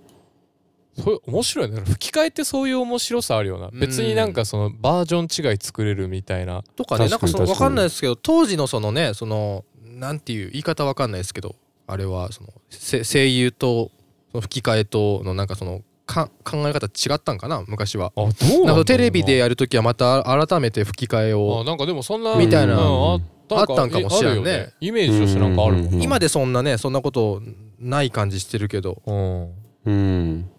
[0.99, 1.81] そういう面白いね。
[1.83, 3.71] 吹き替えってそういう面白さあるよな。
[3.73, 6.65] 別になんかそのバージョン違い作れるみたいな。
[6.75, 11.55] とかねなん確かその分かんないですけど当時のそのねそのなんていう言い方わかんないですけど
[11.89, 13.91] あれはそのせ声優と
[14.31, 17.65] その吹き替えとのなんかそのか考え方違ったんかな？
[17.67, 18.13] 昔は。
[18.17, 18.67] あどうなんだろうな。
[18.67, 22.75] なんかテレビでやるときはまた改めて吹き替えあをなんかでもそんなみたいな。
[22.75, 22.77] う
[23.19, 24.51] んああったんかもしれんね。
[24.51, 27.41] あるよイメージとしてなんかあるもんうん今でそんなねそんなこと
[27.81, 29.01] ない感じしてるけど。
[29.07, 29.55] うん。
[29.87, 30.51] うん。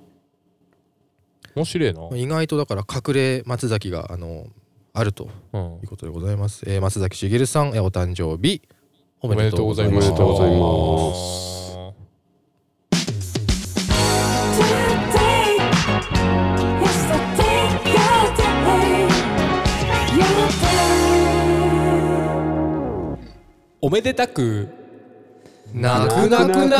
[1.56, 2.18] 面白いな。
[2.18, 4.48] 意外とだから隠れ松崎があの
[4.94, 5.62] あるとうん。
[5.62, 6.64] いうことでございます。
[6.66, 8.64] えー松崎しげるさんえーお誕生日
[9.22, 10.08] おめでとうございます。
[10.08, 10.60] おめでとうござい？
[10.60, 11.70] ます
[23.82, 24.68] おめでたく
[25.74, 26.80] なくなくない。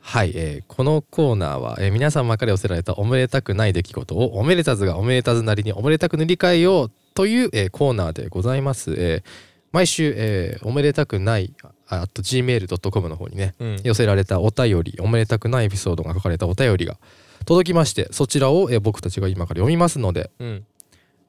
[0.00, 9.28] はい、えーこのコーナーは、えー皆様から寄せられたおめでたくない出来事をおめでたずがおめでたずなりにおめでたく塗り替えようという、えーコーナーでございます、えー
[9.72, 11.54] 毎週、えーおめでたくない
[11.88, 13.76] ああと gmail.com の方にねうん。
[13.82, 16.98] 寄せられたお便りおめでたくないエピソードが書かれたお便りが
[17.46, 20.64] 届きましてそちらを、えー僕たちが今から読みますのでうん。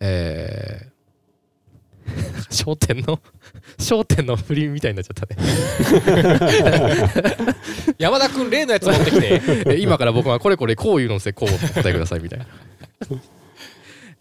[0.02, 3.22] えー、 商店の
[3.80, 5.38] 商店の振りみたいになっちゃったね。
[7.98, 9.42] 山田君例のやつ持ってきて。
[9.68, 12.46] え今から僕はこれこれこういうのでこうお答えくださいみたいな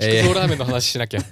[0.02, 1.24] え菊蔵ラーメンの話しなきゃー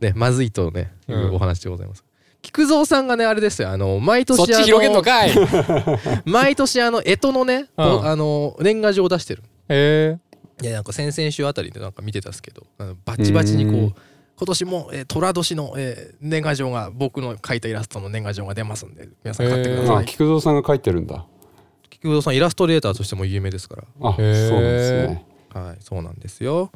[0.00, 1.30] ねまずいとねいうん。
[1.30, 2.04] うお話でございます、
[2.42, 3.70] 菊蔵さんがねあれですよ。
[3.70, 5.30] あの毎年そっちあの広げんのかい。
[5.30, 5.36] へ
[6.24, 8.06] 毎年あの干支のね、うん。
[8.06, 9.42] あの年賀状を出してる。
[9.68, 10.18] え
[10.62, 13.94] いやなんか先々週あたりでなんか見てたんですけどあのバチバチにこううん。
[14.38, 19.96] 今年も、えー、寅年の、えー年賀状が僕の描いたイラストの年賀状が出ますんで皆さん買ってくだへさい。
[19.96, 21.24] あ菊蔵さんが書いてるんだ。
[21.88, 23.84] 菊蔵さんイラストレーターとしても有名ですから。
[24.02, 25.26] あそうへーなんですね
[25.62, 26.70] はいそうなんですよ。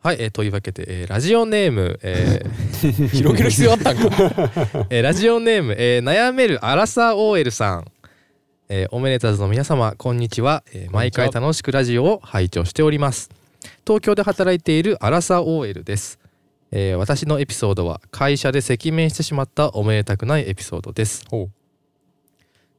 [0.00, 4.04] はい、えーというわけで、えーラジオネーム、えー 広げる必要あったんか。
[4.90, 7.84] えーラジオネーム、えー悩めるアラサー OL さん、
[8.68, 13.30] えーおめでたずの皆様こんにちは、えー毎回楽しくラジオを拝聴しております。
[13.86, 16.18] 東京で働いているアラサー OL です、
[16.70, 21.24] えー私のエピソードは会社で赤面してしまったおめでたくないエピソードです。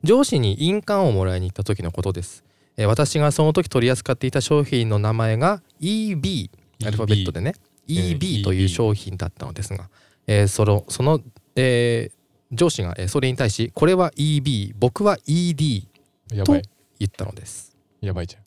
[0.04, 2.49] 上司に印鑑をもらいに行った時のことです、えー
[2.88, 6.50] 私がその時取り扱っていた商品の名前が EB
[6.86, 7.54] アルファベットでね。
[7.58, 9.90] えー EB という商品だったのですが、
[10.28, 11.20] えーそのその、
[11.56, 12.20] えー
[12.52, 15.88] 上司が、えーそれに対しこれは EB 僕は ED
[16.30, 16.62] とやばい。
[17.00, 18.44] 言ったのです、やばいじゃん。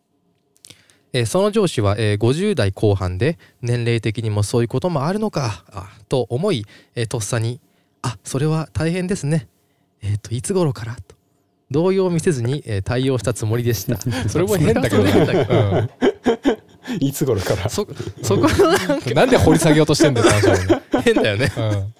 [1.12, 7.60] えーその上司は、えー50代後半で年齢的にもそういうこともあるのかあと思い、えーとっさに
[8.02, 9.48] 「あそれは大変ですね。
[10.02, 11.16] えっ、といつ頃から?」と
[11.72, 13.96] 動揺を見せずに、えー対応したつもりでした。
[14.28, 14.96] それも変だけど。
[14.98, 15.60] それはそれで変だけど。
[15.70, 15.90] う
[17.00, 17.68] いつ頃から？
[17.68, 17.86] そ
[18.22, 20.26] そこのなんで掘り下げようとしてんだよ
[21.04, 21.50] 変だよね。
[21.56, 21.94] うん。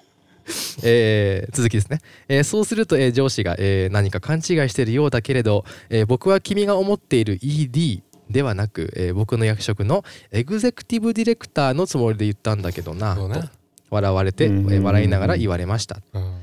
[0.83, 13.41] えー続きですね、えーそうすると、えー上司が、えー何か勘違いしているようだけれど、えー僕は君が思っている ED ではなく、えー僕の役職のエグゼクティブディレクターのつもりで言ったんだけどな、ね。
[13.41, 13.47] と
[13.89, 16.21] 笑われて、え笑いながら言われました、うん。
[16.21, 16.42] えー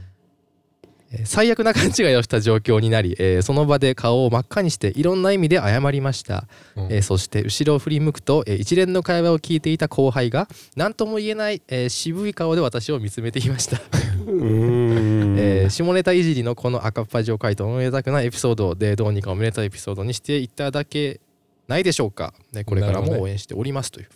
[1.25, 6.44] 最悪な勘違いをした状況になり、えーその場で顔を真っ赤にしていろんな意味で謝りました、
[6.77, 6.85] うん。
[6.85, 10.46] えーそして後ろを振り向くと、えー一連の会話を聞いていた後輩が
[10.77, 13.79] 何とも言えない、えー渋い顔で私を見つめていました。
[14.29, 21.20] えー下ネタいじりのこの赤っ端を書いたおめでたくないエピソードでどうにかおめでたいエピソードにしていただけ
[21.66, 24.09] ないでしょうか、ね、これからも応援しておりますという。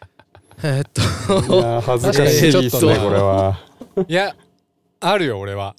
[0.62, 1.54] えーっと。
[1.54, 2.96] いや恥ずかしいですね。
[2.98, 3.58] これは。
[4.06, 4.36] いや
[5.00, 5.74] あるよ俺は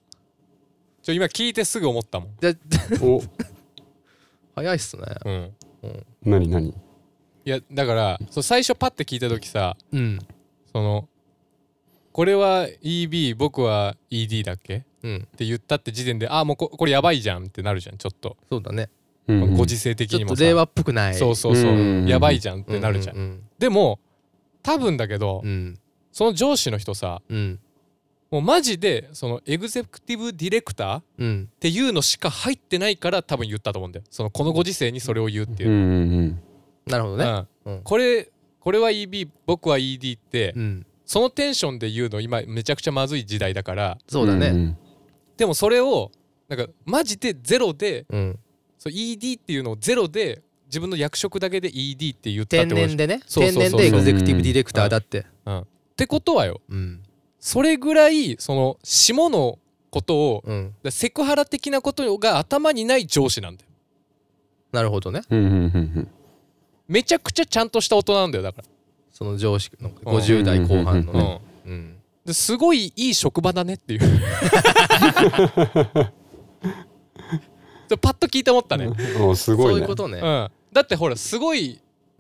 [1.08, 2.30] ちょ今聞いてすぐ思ったもん。
[2.42, 2.54] じゃ
[3.02, 3.24] お。
[4.56, 5.04] 早いっすね。
[5.24, 5.54] うん。
[6.26, 6.68] 何何？
[6.68, 6.74] い
[7.46, 10.20] やだからそう最初パッて聞いた時さうん。
[10.70, 11.08] その
[12.12, 14.84] これは EB 僕は ED だっけ？
[15.02, 15.16] うん。
[15.34, 18.90] って言ったって時点であもうここれやばいじゃんってなるじゃんちょっと、そうだね。
[19.30, 19.56] うんうん。
[19.56, 20.36] ご時世的にもさ。
[20.36, 21.16] ちょっと令和っぽくない。
[21.16, 22.06] そうそうそう、うん。
[22.06, 23.44] やばいじゃんってなるじゃん、うん。
[23.60, 24.02] でも
[24.62, 25.80] 多分だけど、うん。
[26.12, 27.62] その上司の人さうん
[28.30, 31.50] もうマジでそのエグゼクティブディレクターっうん。
[31.60, 34.06] ていうのしか入ってないから多分言ったと思うんだよ。
[34.10, 35.70] そのこのご時世にそれを言うっていう。
[35.70, 36.42] う、んうん
[36.86, 37.46] なるほどね。
[37.66, 37.82] うん。
[37.84, 40.86] これこれは EB 僕は ED って、うん。
[41.06, 43.98] そのテンションで言うの今めちゃくちゃまずい時代だから。
[44.08, 44.50] そうだね。
[44.50, 44.78] ん
[45.38, 46.12] でもそれを
[46.50, 48.40] なんかマジでゼロでうん。
[48.78, 52.88] そう ED っていうのをゼロで自分の役職だけで ED って言ったって天ことでしょ。
[52.90, 53.22] 然でね。
[53.26, 55.20] そうそうそう天然でエグゼクティブディレクターだって。
[55.20, 55.64] っ
[55.96, 56.60] てことはよ。
[56.70, 57.04] うん
[57.40, 60.74] それぐらいその下のことをうん。
[60.90, 63.70] セクハラ的なことが頭にない上司なんだよ。
[64.72, 65.22] なるほどね。
[65.30, 66.08] うんうんうん
[66.88, 68.64] めちゃくちゃちゃんとした大人なんだよだか
[69.12, 71.42] その上司の50代後半のら、ね。
[71.66, 71.98] うんうん。
[72.26, 74.00] ですごいいい職場だねっていう。
[77.90, 79.72] で パッと聞いて思ったね、うすごいね。
[79.72, 80.20] そういうことね。
[80.20, 81.80] うん、だってほらすごい、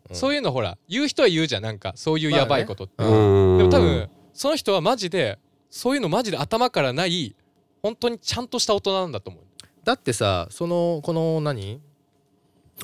[0.09, 0.15] うん。
[0.15, 1.63] そういうのほら言う人は言うじゃん。
[1.63, 3.57] なんかそういうやばいことって、まあうん。
[3.59, 5.39] でも多分その人はマジで
[5.71, 7.35] そういうのマジで頭からない
[7.81, 9.43] 本当にちゃんとした大人なんだと思う。
[9.83, 11.81] だってさそのこの何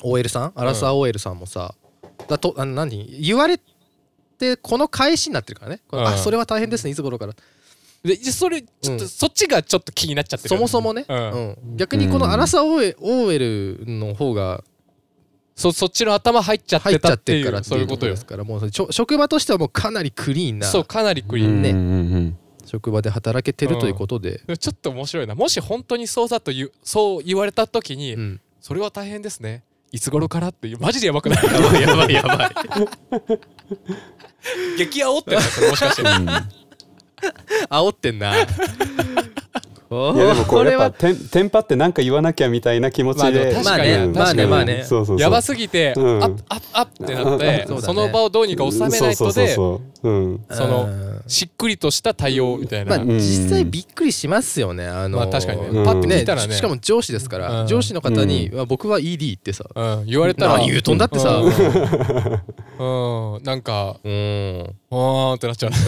[0.02, 0.52] ？OL さん？
[0.56, 1.76] アラサー OL さんもさ、
[2.28, 3.06] だとあの何？
[3.20, 3.60] 言われ
[4.38, 6.08] てこの返しになってるからね、このうん。
[6.08, 7.34] あそれは大変ですねいつ頃から。
[8.02, 9.08] でそれちょっと、うん。
[9.08, 11.30] そっちがちょっと気になっちゃってるそもそもね、うん。
[11.30, 11.38] う
[11.72, 11.76] ん。
[11.76, 14.64] 逆にこのアラサー OL の方が
[15.54, 18.12] そそっちの頭入っちゃっ入ってちゃたっっててるからいうそういうことよ。
[18.12, 25.34] ですからもう職場としてはもうかなりクリーンなそうかなりクリーンねうんうんうん職場で働けてるということで、でもちょっと面白いな。
[25.34, 28.40] もし本当にそうだと言うそう言われた時に、うん。
[28.60, 29.62] それは大変ですね。
[29.92, 31.44] いつ頃からっていうマジでやばくない？
[31.44, 32.50] やばいやばいやばい。
[34.78, 36.02] 激煽ってないそれもしかして。
[37.68, 38.34] 煽ってんな。
[38.34, 38.40] こ
[40.14, 40.90] いやでもこれやっは。
[40.90, 45.20] ぱテンテンパってなんか言わなきゃみたいな気持ちで、まあでも確かにうんまあねまあねそうそうそう。
[45.20, 46.22] やばすぎて、うん。
[46.22, 50.40] アップアップアップってなってその場をどうにか収めないとでそのうん。
[51.26, 53.08] しっくりとした対応みたいな、まあん。
[53.18, 55.84] 実際びっくりしますよねあのまあ確かにね、うん。
[55.84, 56.54] パッて聞いたらね。
[56.54, 57.66] しかも上司ですから、うん。
[57.66, 61.52] 上司の方に、まあ僕は ED ってさ、うん、言われたら何言うとんだってさ、うん、
[63.36, 63.42] うん。
[63.42, 65.72] なんかうん、あーってなっちゃう。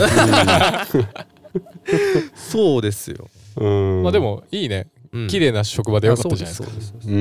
[2.35, 4.03] そうですよ、うん。
[4.03, 4.89] まあでもいいね。
[5.13, 5.27] うん。
[5.29, 6.69] 綺麗な職場でよかったじゃないですか。
[6.69, 7.07] あそうですそうです。
[7.07, 7.19] そうですうんう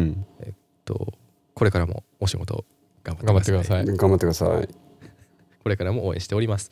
[0.00, 0.26] ん。
[0.84, 1.12] と
[1.54, 2.64] これからもお仕事
[3.04, 3.84] 頑張って頑張ってください。
[3.84, 4.68] うん頑張ってください。
[5.62, 6.70] これからも応援しております。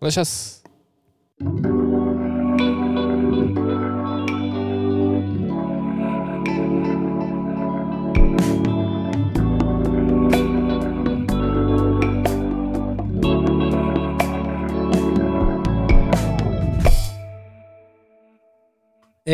[0.00, 0.65] お願いします
[1.38, 1.42] え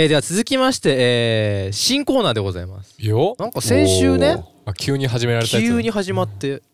[0.06, 2.96] ーでは続きまして、えー新コーナーでございます。
[2.98, 3.36] よ。
[3.38, 5.64] なんか先週ね、あ急に始められたやつ。
[5.64, 6.64] 急に始まって、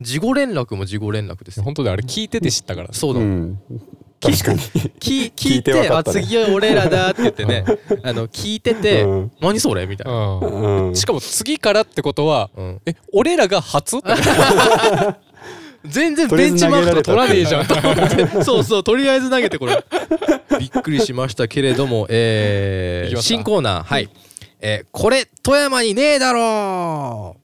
[0.00, 1.62] 事後連絡も事後連絡ですよ。
[1.62, 3.62] 本当であれ聞いてて知ったからそうだ、うん
[4.20, 7.64] 確かに聞聞聞いいてあ次は俺らだって言ってね。
[8.02, 9.32] あの聞いてて、うん。
[9.40, 10.88] 何それみたいな、うん。
[10.88, 12.80] うんしかも次からってことはうん。
[12.86, 13.98] え俺らが初
[15.84, 18.42] 全然ベンチマークとか取らねえじゃん投と思って。
[18.44, 19.84] そうそうとりあえず投げてこれ。
[20.58, 24.08] びっくりしましたけれども、えー新コーナーはい、
[24.60, 27.36] えーこれ富山にねえだろ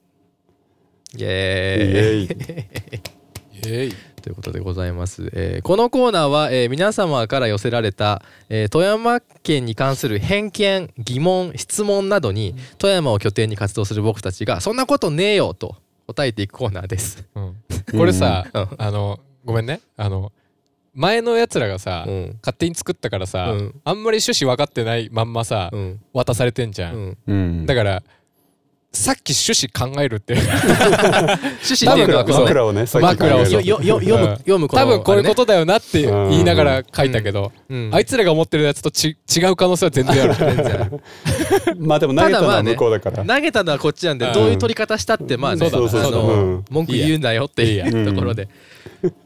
[1.14, 1.24] うイイ。
[1.24, 3.68] エーイ。
[3.68, 3.86] エイ。
[3.86, 17.22] えいということでございます、えーこのコーナーは、えー皆様から寄せられた、えー富山県に関する偏見疑問質問などに富山を拠点に活動する僕たちが「そんなことねえよ」と答えていくコーナーです。
[17.34, 17.56] うん。
[17.98, 18.68] これさ うん。
[18.78, 19.80] あのごめんね。
[19.98, 20.32] あの
[20.94, 22.38] 前のやつらがさうん。
[22.40, 23.80] 勝手に作ったからさうん。
[23.84, 26.00] あんまり趣旨分かってないまんまさうん。
[26.14, 27.66] 渡されてんじゃん。
[27.66, 28.02] だから
[28.94, 30.34] さっき趣旨考えるって
[31.66, 34.36] 趣旨っていうのは多分枕をね枕を 読むうん。
[34.36, 37.52] 読む多分こういうことだよなってうん言いながら書いたけど。
[37.54, 37.94] あれね、うん。
[37.94, 40.26] あいつらが思ってるやつとち違う可能性は全然あ
[40.84, 41.00] る。
[41.78, 43.24] まあでも投げたのは向こうだから。
[43.24, 44.32] 投げたのはこっちなんでうん。
[44.32, 46.64] どういう取り方したってまあねそうだそうそうそうあのうん。
[46.70, 48.48] 文句言うなよっていうところで。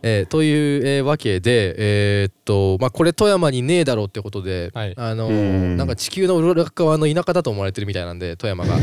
[0.03, 4.95] えーという、えーわけでえーっとまあこれ富山にねえだろうってことで、はい。
[4.97, 5.77] あのーうん。
[5.77, 8.79] なんか地球の裏側の田舎だと思われてるみたいなんで富山が。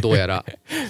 [0.00, 0.23] どうやら、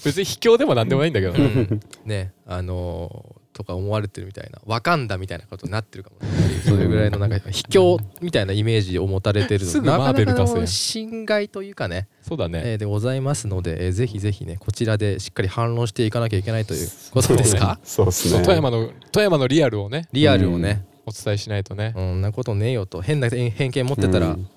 [0.05, 4.61] 別に卑怯でもなんでもないんだけどうねあのーとか思われてるみたいな。
[4.67, 6.61] わかんだみたいなことになってるかもね。
[6.65, 9.71] それぐらいのなんか卑怯みたいなイメージを持たれてるの。
[9.71, 12.09] すぐマーベル出せなかなかの侵害というかね。
[12.21, 12.63] そうだね。
[12.65, 17.79] えーでございますので、えーぜひぜひねこちらでしっかり反論していかなきゃいけないということですか？
[17.85, 18.43] そうですね。
[18.43, 21.95] 富山の富山のリアルをねリアルをね、お伝えしないとね。
[21.97, 23.03] うん、なことねえよと。
[23.03, 24.49] 変な偏偏見持ってたらうんうん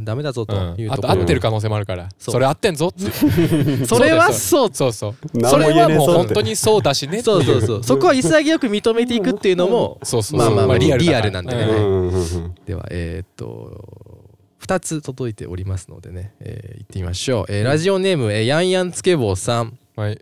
[0.00, 2.08] ダメだぞというところ、と合ってる可能性もあるから。
[2.18, 3.10] それ合ってんぞって。
[3.86, 4.92] それはそうそう。
[4.92, 5.14] そう
[5.48, 7.82] それはもう本当にそうだしねっていそうそうそう。
[7.84, 11.62] そこは潔く認めていくっていうのもそうそうまあまあまあリアルなんでね。
[11.64, 14.24] うんうんうんではえーっと
[14.60, 19.78] 2つ届いておりますのでね、えー、行ってみましょう、えーラジオネーム、えーヤンヤンつけ坊さん。
[19.96, 20.20] はい。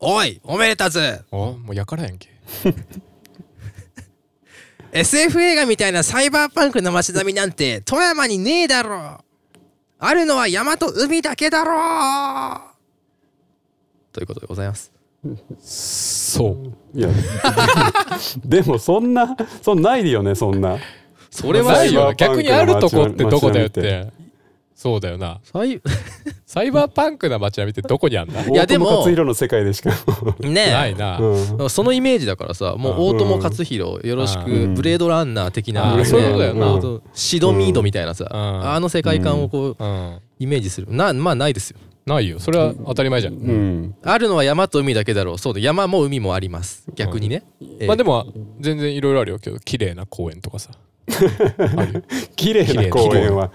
[0.00, 1.24] おいおめでたず。
[1.30, 2.28] おもうやからやんけ
[4.92, 9.18] SF 映画みたいなサイバーパンクの街並みなんて富山にねえだろ。
[10.00, 12.60] あるのは山と海だけだろ。
[14.12, 14.92] ということでございます。
[15.60, 16.56] そ
[16.94, 16.98] う。
[16.98, 17.08] いや
[18.44, 20.78] でもそんなそんないよねそんな。
[21.30, 22.14] それはないよ。
[22.16, 24.10] 逆にあるとこってどこだよって
[24.78, 25.40] そうだよな。
[25.42, 25.80] サイ
[26.46, 28.46] サイバーパンクな街並みってどこにあんだ？
[28.46, 28.86] いやでも。
[28.86, 29.90] 大友克洋の世界でしか、
[30.38, 31.68] ねないな、うん。
[31.68, 34.74] そのイメージだからさもう大友克洋よろしくうん。
[34.74, 36.66] ブレードランナー的な、あーそういうことだよな。
[36.68, 38.70] ほんとシドミードみたいなさ、うん。
[38.70, 40.18] あの世界観をこううん。
[40.38, 40.86] イメージする。
[40.88, 41.78] なまあないですよ。
[42.06, 42.38] ないよ。
[42.38, 43.94] それは当たり前じゃん、うん。
[44.04, 45.38] あるのは山と海だけだろう。
[45.38, 45.60] そうだ。
[45.60, 46.84] 山も海もあります。
[46.94, 48.26] 逆にね、えーまあでも
[48.60, 49.38] 全然いろいろあるよ。
[49.40, 50.70] けど綺麗な公園とかさ
[52.36, 53.50] 綺麗な公園は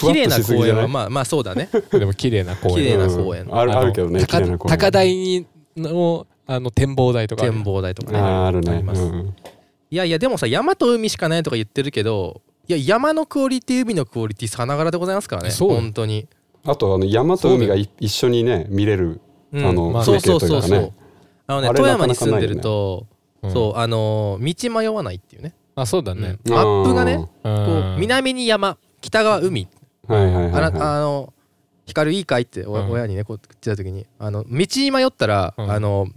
[0.00, 0.88] 綺麗な公園はい？
[0.88, 1.68] まあまあそうだね。
[1.90, 2.74] でも綺麗な公園。
[2.74, 3.42] 綺麗な公園。
[3.42, 3.54] うん。
[3.56, 5.46] あるあるけどね綺高台に
[5.76, 7.42] のあの展望台とか。
[7.42, 8.18] 展望台とかね。
[8.18, 8.78] あるね。
[8.78, 9.34] ります、うん。
[9.90, 15.50] いやいやでもさ山と海しかないとか言ってるけどいや山のクオリティ海のクオリティさながらでございますからね。
[15.50, 16.26] 本当に、
[16.64, 19.20] あとあの山と海がい一緒にね見れる
[19.52, 19.64] うん。
[19.64, 20.92] あのまあそうそうそうそう、風景というかね
[21.46, 21.68] あのね。
[21.74, 23.06] 富山に住んでると、
[23.42, 23.52] うん。
[23.52, 26.52] そうあのー道迷わないっていうね、あそうだね、うん。
[26.52, 27.52] マップがねうこう
[27.96, 29.68] ん南に山北側海、
[30.08, 30.72] はいはいはいあはい。
[30.72, 31.32] なあの
[31.84, 32.90] 光いいかいっておうん。
[32.90, 35.70] 親にねこう言ってた時にあの道に迷ったら、うん。
[35.70, 36.08] あの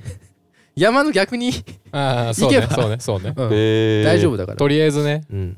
[0.76, 1.52] 山の逆に、
[1.90, 3.34] ああそうね行けばそうねそうね。
[3.36, 4.04] うん。
[4.04, 5.24] 大丈夫だから、とりあえずね。
[5.30, 5.56] うん、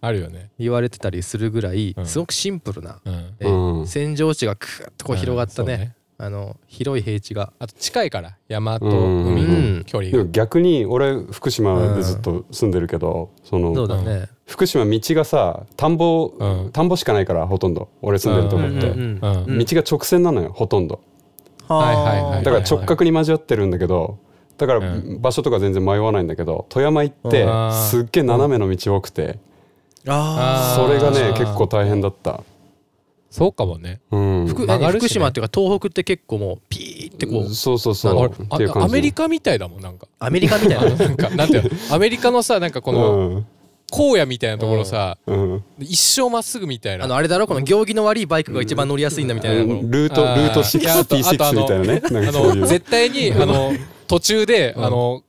[0.00, 0.50] あるよね。
[0.58, 2.06] 言われてたりするぐらい、うん。
[2.06, 3.34] すごくシンプルな、うん。
[3.40, 3.80] えーうん。
[3.82, 9.78] 扇状地がクーッとこう広がったね,、あの広い平地があと近いから山とうん海うん。
[9.78, 10.18] の距離が。
[10.18, 16.70] でも逆に俺福島でずっと住んでるけどそそうのだね、福島道がさ田んぼうん。
[16.72, 17.88] 田んぼしかないからほとんど。
[18.02, 18.90] 俺住んでるとこって。
[18.90, 19.52] うんうんうんうん。
[19.52, 19.58] うん。
[19.58, 21.00] 道が直線なのよほとんど。
[21.68, 24.18] はいはいはいだから直角に交わってるんだけど
[24.58, 27.72] だからう場所とか全然迷わないんだけど富山行ってうん。
[27.72, 29.38] すっげえ斜めの道多くて。
[30.06, 32.42] あそれがね結構大変だった
[33.30, 34.00] そうかもね。
[34.10, 34.46] うん。
[34.48, 37.78] 福福島っていうか東北って結構もうピーってこうそう。
[37.78, 38.30] そうそう
[38.82, 40.08] アメリカみたいだもんなんか。
[40.18, 41.94] アメリカみたいななんかなんていうの？
[41.94, 43.44] アメリカのさなんかこの
[43.92, 45.18] 荒野みたいなところさ
[45.78, 47.04] 一生まっすぐみたいな。
[47.04, 47.46] あのあれだろ？
[47.46, 53.72] この行儀の悪いバイクが一番乗りやすいんだみたいな、ルートルートいやあとあとあ66のみたいなねあの絶対にあの
[54.08, 54.84] 途中でうん。
[54.84, 55.22] あの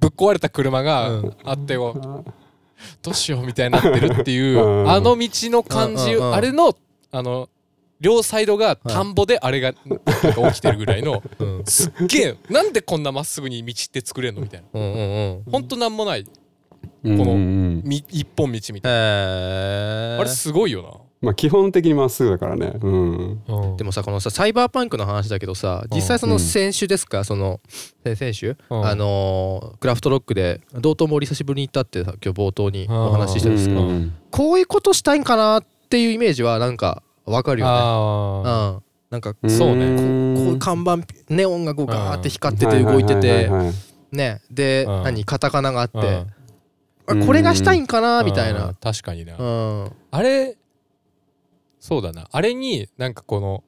[0.00, 1.36] ぶっ壊れた車がうん。
[1.44, 2.30] あってこう
[3.02, 4.90] どうしようみたいになってるっていううん。
[4.90, 6.74] あの道の感じあれの
[7.14, 7.48] あの
[8.00, 9.78] 両サイドが田んぼであれが起
[10.54, 11.62] きてるぐらいのうん。
[11.64, 14.66] すっげえなんでこんなまっすぐに道って作れんのみたいな。
[14.80, 15.52] うんうんうん。
[15.52, 16.26] ほんとなんもない。
[17.04, 17.38] うんこのうん。
[17.38, 19.00] うんみ一本道みたいへな
[20.16, 22.72] えあれすごいよまあ基本的にまっすぐだからね。
[22.82, 23.42] うん。
[23.46, 27.60] なでもさこのさサイバーパンクの話だけどさ実際その選手ですか、その
[28.04, 28.86] え選手、うん。
[28.86, 33.88] あのークラフトロックで道東も久しぶりに行ったってさ今日冒頭にお話ししたんですけど、うん。
[33.88, 34.16] うん。
[34.30, 37.72] こういうことしたいんかなっていうイメージはなんかわかるよね。
[37.72, 39.94] あうん、なんかうんそうね。
[39.94, 43.50] んこう看板ネオンがこうガーって光ってて動いてて
[44.12, 44.40] ね。
[44.50, 45.02] でうん。
[45.04, 46.26] 何カタカナがあってあ
[47.06, 48.74] あこれがしたいんかなみたいな。
[48.74, 49.36] 確かにな。
[49.36, 49.92] うん。
[50.10, 50.56] あれ
[51.80, 52.28] そうだな。
[52.32, 53.62] あれになんかこの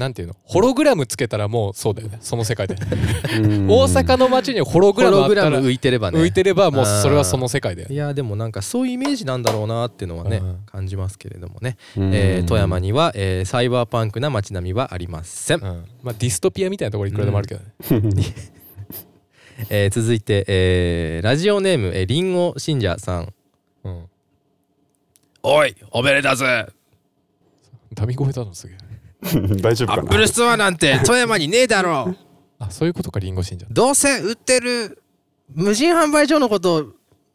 [0.00, 0.34] なんていうの？
[0.42, 2.18] ホログラムつけたらもうそうだよね。
[2.22, 2.74] その世界で。
[2.74, 3.68] うん。
[3.68, 6.18] 大阪の街にホログホラムあったら浮いてればね。
[6.18, 10.58] 浮いてればもうそれはその世界でいやでもなんかそういうイメージなんだろうなっていうのはねうん。
[10.66, 12.10] 感じますけれどもね、うん。
[12.14, 15.84] えー富山には、えーサイバーパンクな街並みはありません、うん。
[16.02, 17.60] まあディストピアみたいなところいくらでもあるけど
[18.00, 18.24] ね。
[19.68, 23.32] えー続いて、えーラジオネーム、えー、リンゴ信者さん。
[23.84, 24.04] うん。
[25.42, 26.66] おいおめでたぜ
[27.94, 28.76] ダミ声だのすげえ
[29.62, 30.02] 大丈夫かな？
[30.02, 32.14] アップルストアなんて 富山にねえだろ
[32.58, 35.02] あそういうことかリンゴ信者どうせ売ってる
[35.54, 36.92] 無人販売所のこと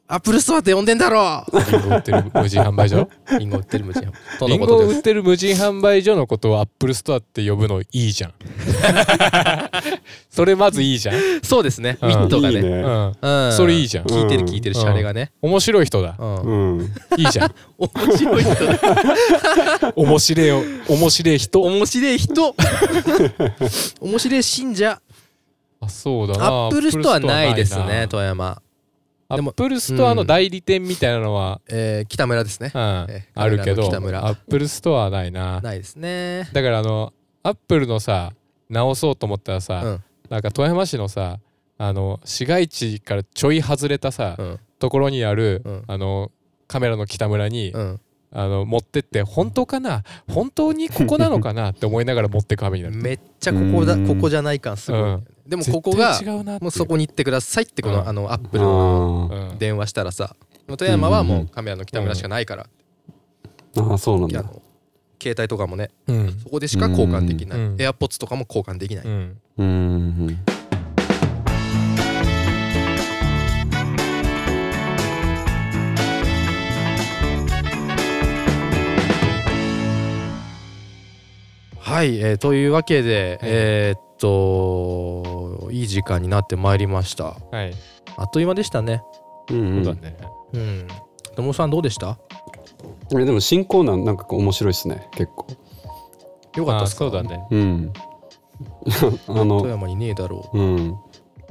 [0.08, 1.44] アップルストアって呼んでんだろ。
[1.52, 3.10] リンゴ売ってる無人販売所？
[3.40, 4.14] リンゴ売ってる無人販売。
[4.14, 4.88] 所とリンのことです？
[4.88, 8.34] ゴ売ってる無人販売所のことをアップルストアって呼ぶのいいじゃん。
[10.30, 11.98] それまずいいじゃん、そうですね。
[12.04, 12.10] うん。
[12.10, 12.56] ミットがね。
[12.56, 12.70] いいね。
[12.70, 13.54] うん、うん。
[13.54, 14.06] それいいじゃん。
[14.06, 16.16] 聞いてる聞いてるうんシャレがね面白い人だ。
[17.18, 17.56] いいじゃん。
[17.80, 19.94] 面白い人だ。
[19.98, 21.62] 面白いよ面白い人。
[21.64, 22.56] 面白い人。
[24.02, 25.02] 面白い信者。
[25.82, 26.46] あそうだな。
[26.46, 28.62] アップルストアないですね富山
[29.28, 32.72] アップルストアの代理店みたいなのは、えー北村ですね。
[32.74, 35.62] うんえあるけど北村アップルストアはないな。
[35.62, 36.48] ないですね。
[36.54, 37.12] だからあの
[37.42, 38.34] アップルのさ
[38.70, 40.04] 直そうと思ったらさ、うん。
[40.30, 41.40] なんか富山市のさ
[41.78, 44.60] あの市街地からちょい外れたさ、うん。
[44.78, 45.84] ところにある、うん。
[45.88, 46.32] あの
[46.68, 48.02] カメラの北村に、うん。
[48.32, 50.04] あの持ってって本当かな？
[50.28, 51.72] 本当にここなのかな？
[51.72, 52.96] って思いながら持ってく羽目になる。
[52.98, 54.08] めっちゃここだうん。
[54.08, 56.20] ここじゃない感すごい、うんでもここが
[56.60, 58.08] もうそこに行ってくださいってこの、うん。
[58.08, 60.36] あのアップルの電話したらさ
[60.68, 64.44] 富山はもうカメラの北村しかないから、ーあーそうなんだ。
[65.22, 66.40] 携帯とかもねうん。
[66.40, 67.76] そこでしか交換できない、うん。
[67.76, 69.38] AirPods とかも交換できない、うん。
[69.58, 70.40] うん。
[81.80, 87.36] はい、えーというわけで、えーっといい時間になってまいりました。
[87.52, 87.74] はい。
[88.18, 89.04] あっという間でしたね。
[89.50, 89.86] うんうん。
[89.86, 90.18] そうだね。
[90.54, 90.88] うん。
[91.36, 92.18] 友さんどうでした？
[93.14, 95.08] えでも新コーナーなんか面白いですね。
[95.12, 95.48] 結構。
[95.50, 97.00] あよかったっすか？
[97.00, 97.46] そうだね。
[97.52, 97.94] うん。
[99.28, 100.62] あ富の山にねえだろう。
[100.62, 100.98] ん。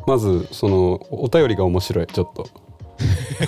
[0.07, 2.47] まずそのお便りが面白いちょっと。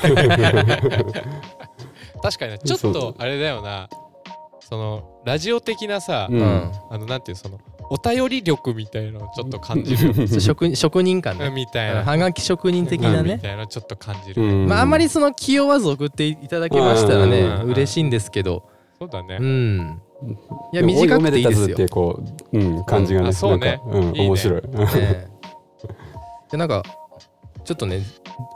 [2.23, 2.59] 確かにね。
[2.59, 3.89] ちょっとあれだよな。
[4.61, 6.73] そのラジオ的なさ、うう、うん。
[6.91, 7.59] あのなんていうその
[7.89, 10.41] お便り力みたいのをちょっと感じる。
[10.41, 11.51] 職職人感ね。
[11.51, 12.05] みたいな。
[12.05, 14.67] はがき職人的なみねたいなちょっと感じる、うん。
[14.67, 17.71] まああんまりその気負わず送っていただけましたらねうん。
[17.73, 18.69] 嬉しいんですけど。
[18.99, 20.01] そうだね、うん。
[20.73, 21.75] いや短くていいですよ。
[21.75, 22.23] ってこ
[22.53, 23.81] う、うん、感じがね、うんあそうね。
[23.87, 24.27] なんか、うん、いいね。
[24.29, 24.63] 面白い。
[24.63, 25.29] ね
[26.51, 26.83] でなんか
[27.65, 28.03] ちょっとね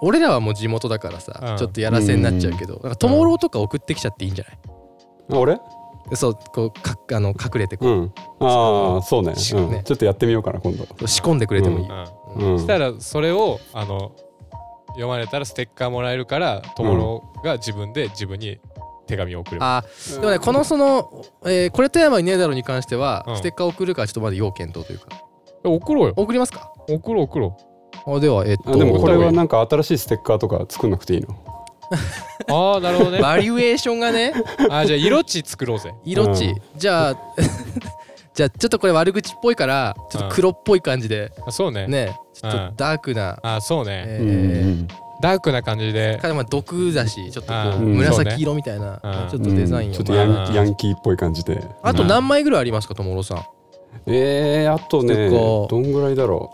[0.00, 1.56] 俺らはもう地元だからさ、うん。
[1.56, 4.58] ちょっとやらせになっちゃうけど、なんか友郎とか送ってきちゃっていいんじゃない、
[5.32, 5.58] あ俺？
[6.16, 8.12] そうこうかあの隠れてこう、うん。
[8.40, 9.22] ああ、そう。
[9.22, 9.70] ね,、しうん。
[9.70, 9.82] ね。
[9.84, 11.06] ちょっとやってみようかな、今度。
[11.06, 12.52] 仕込んでくれてもいい、うん。
[12.52, 12.58] うん。
[12.58, 14.12] そしたらそれをあの
[14.88, 18.58] 読まれたらステッカーもらえるから友郎が自分で自分に
[19.06, 19.84] 手紙を送る、あ
[20.14, 23.36] でもねこのその、えーこれ富山にねえだろに関しては、うん。
[23.36, 25.08] ステッカー送るかちょっとまだ要検討というか。
[25.64, 26.14] 送ろうよ。
[26.16, 26.72] 送りますか？
[26.88, 27.56] 送ろう送ろ
[28.06, 31.28] あではえっとあでもこれはななんか新しいステッカーとか作んなくていいの？
[31.28, 31.49] う
[32.48, 33.20] ああなるほどね。
[33.20, 34.32] バリエーションがね。
[34.70, 35.92] あじゃあ色地作ろうぜ。
[36.04, 36.54] 色地、うん。
[36.76, 37.16] じゃあ
[38.32, 41.32] じゃあちょっとこれ悪口っぽいからちょっと黒っぽい感じで。
[41.46, 41.86] あそうね。
[41.88, 42.16] ね。
[42.32, 44.86] ちょっとダークな、あそうね、えうんー
[45.20, 46.18] ダークな感じで。
[46.22, 47.96] かまあ毒だしちょっとこううん。
[47.96, 49.96] 紫色みたいな、ちょっとデザインを、うん。
[49.96, 51.62] ちょっとヤンキーっぽい感じで。
[51.82, 53.42] あと何枚ぐらいありますか友郎さん？
[54.06, 56.50] えー、あとね、どんぐらいだろ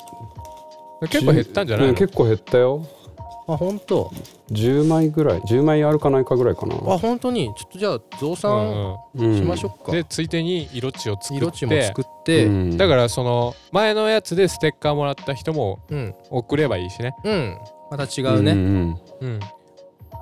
[1.02, 1.08] う。
[1.08, 2.84] 結構減ったんじゃないの、うん結構減ったよ。
[3.48, 4.10] あ本当。
[4.50, 6.74] 10枚ぐらい、10枚あるかないかぐらいかな。
[6.74, 7.52] あ本当に。
[7.56, 9.36] ちょっとじゃあ増う産んうん。
[9.36, 9.92] しましょうか、うん。
[9.92, 11.44] でついでに色地を作って。
[11.44, 12.46] 色地も作って。
[12.46, 16.14] ううん、んだからその前のやつでステッカーもらった人もうん。
[16.30, 17.14] 送ればいいしね。
[17.90, 19.40] また違うね、んんうん。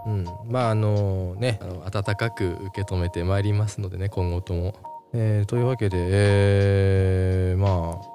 [0.06, 4.74] うん、まああのねあの温かく受け止めてまいりますのでね今後とも。
[5.14, 8.14] えーというわけで、えーまあ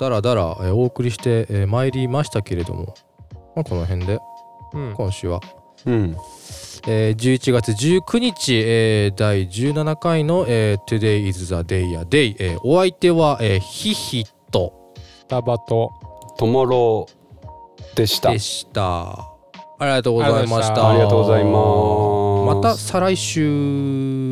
[0.00, 2.94] だらだら、えーお送りして、えー参りましたけれども、
[3.54, 4.18] まあ、この辺で
[4.72, 5.40] うん今週は、
[5.86, 6.16] うん
[6.86, 15.90] えー11月19日、えー第17回の、えー Today is the day a day、えーお相手は、えーヒヒとスタバと
[16.36, 18.32] トモローでした。
[18.32, 19.30] でした。
[19.78, 20.90] ありがとうございました。
[20.90, 22.56] ありがとうございます。
[22.56, 24.23] また再来週。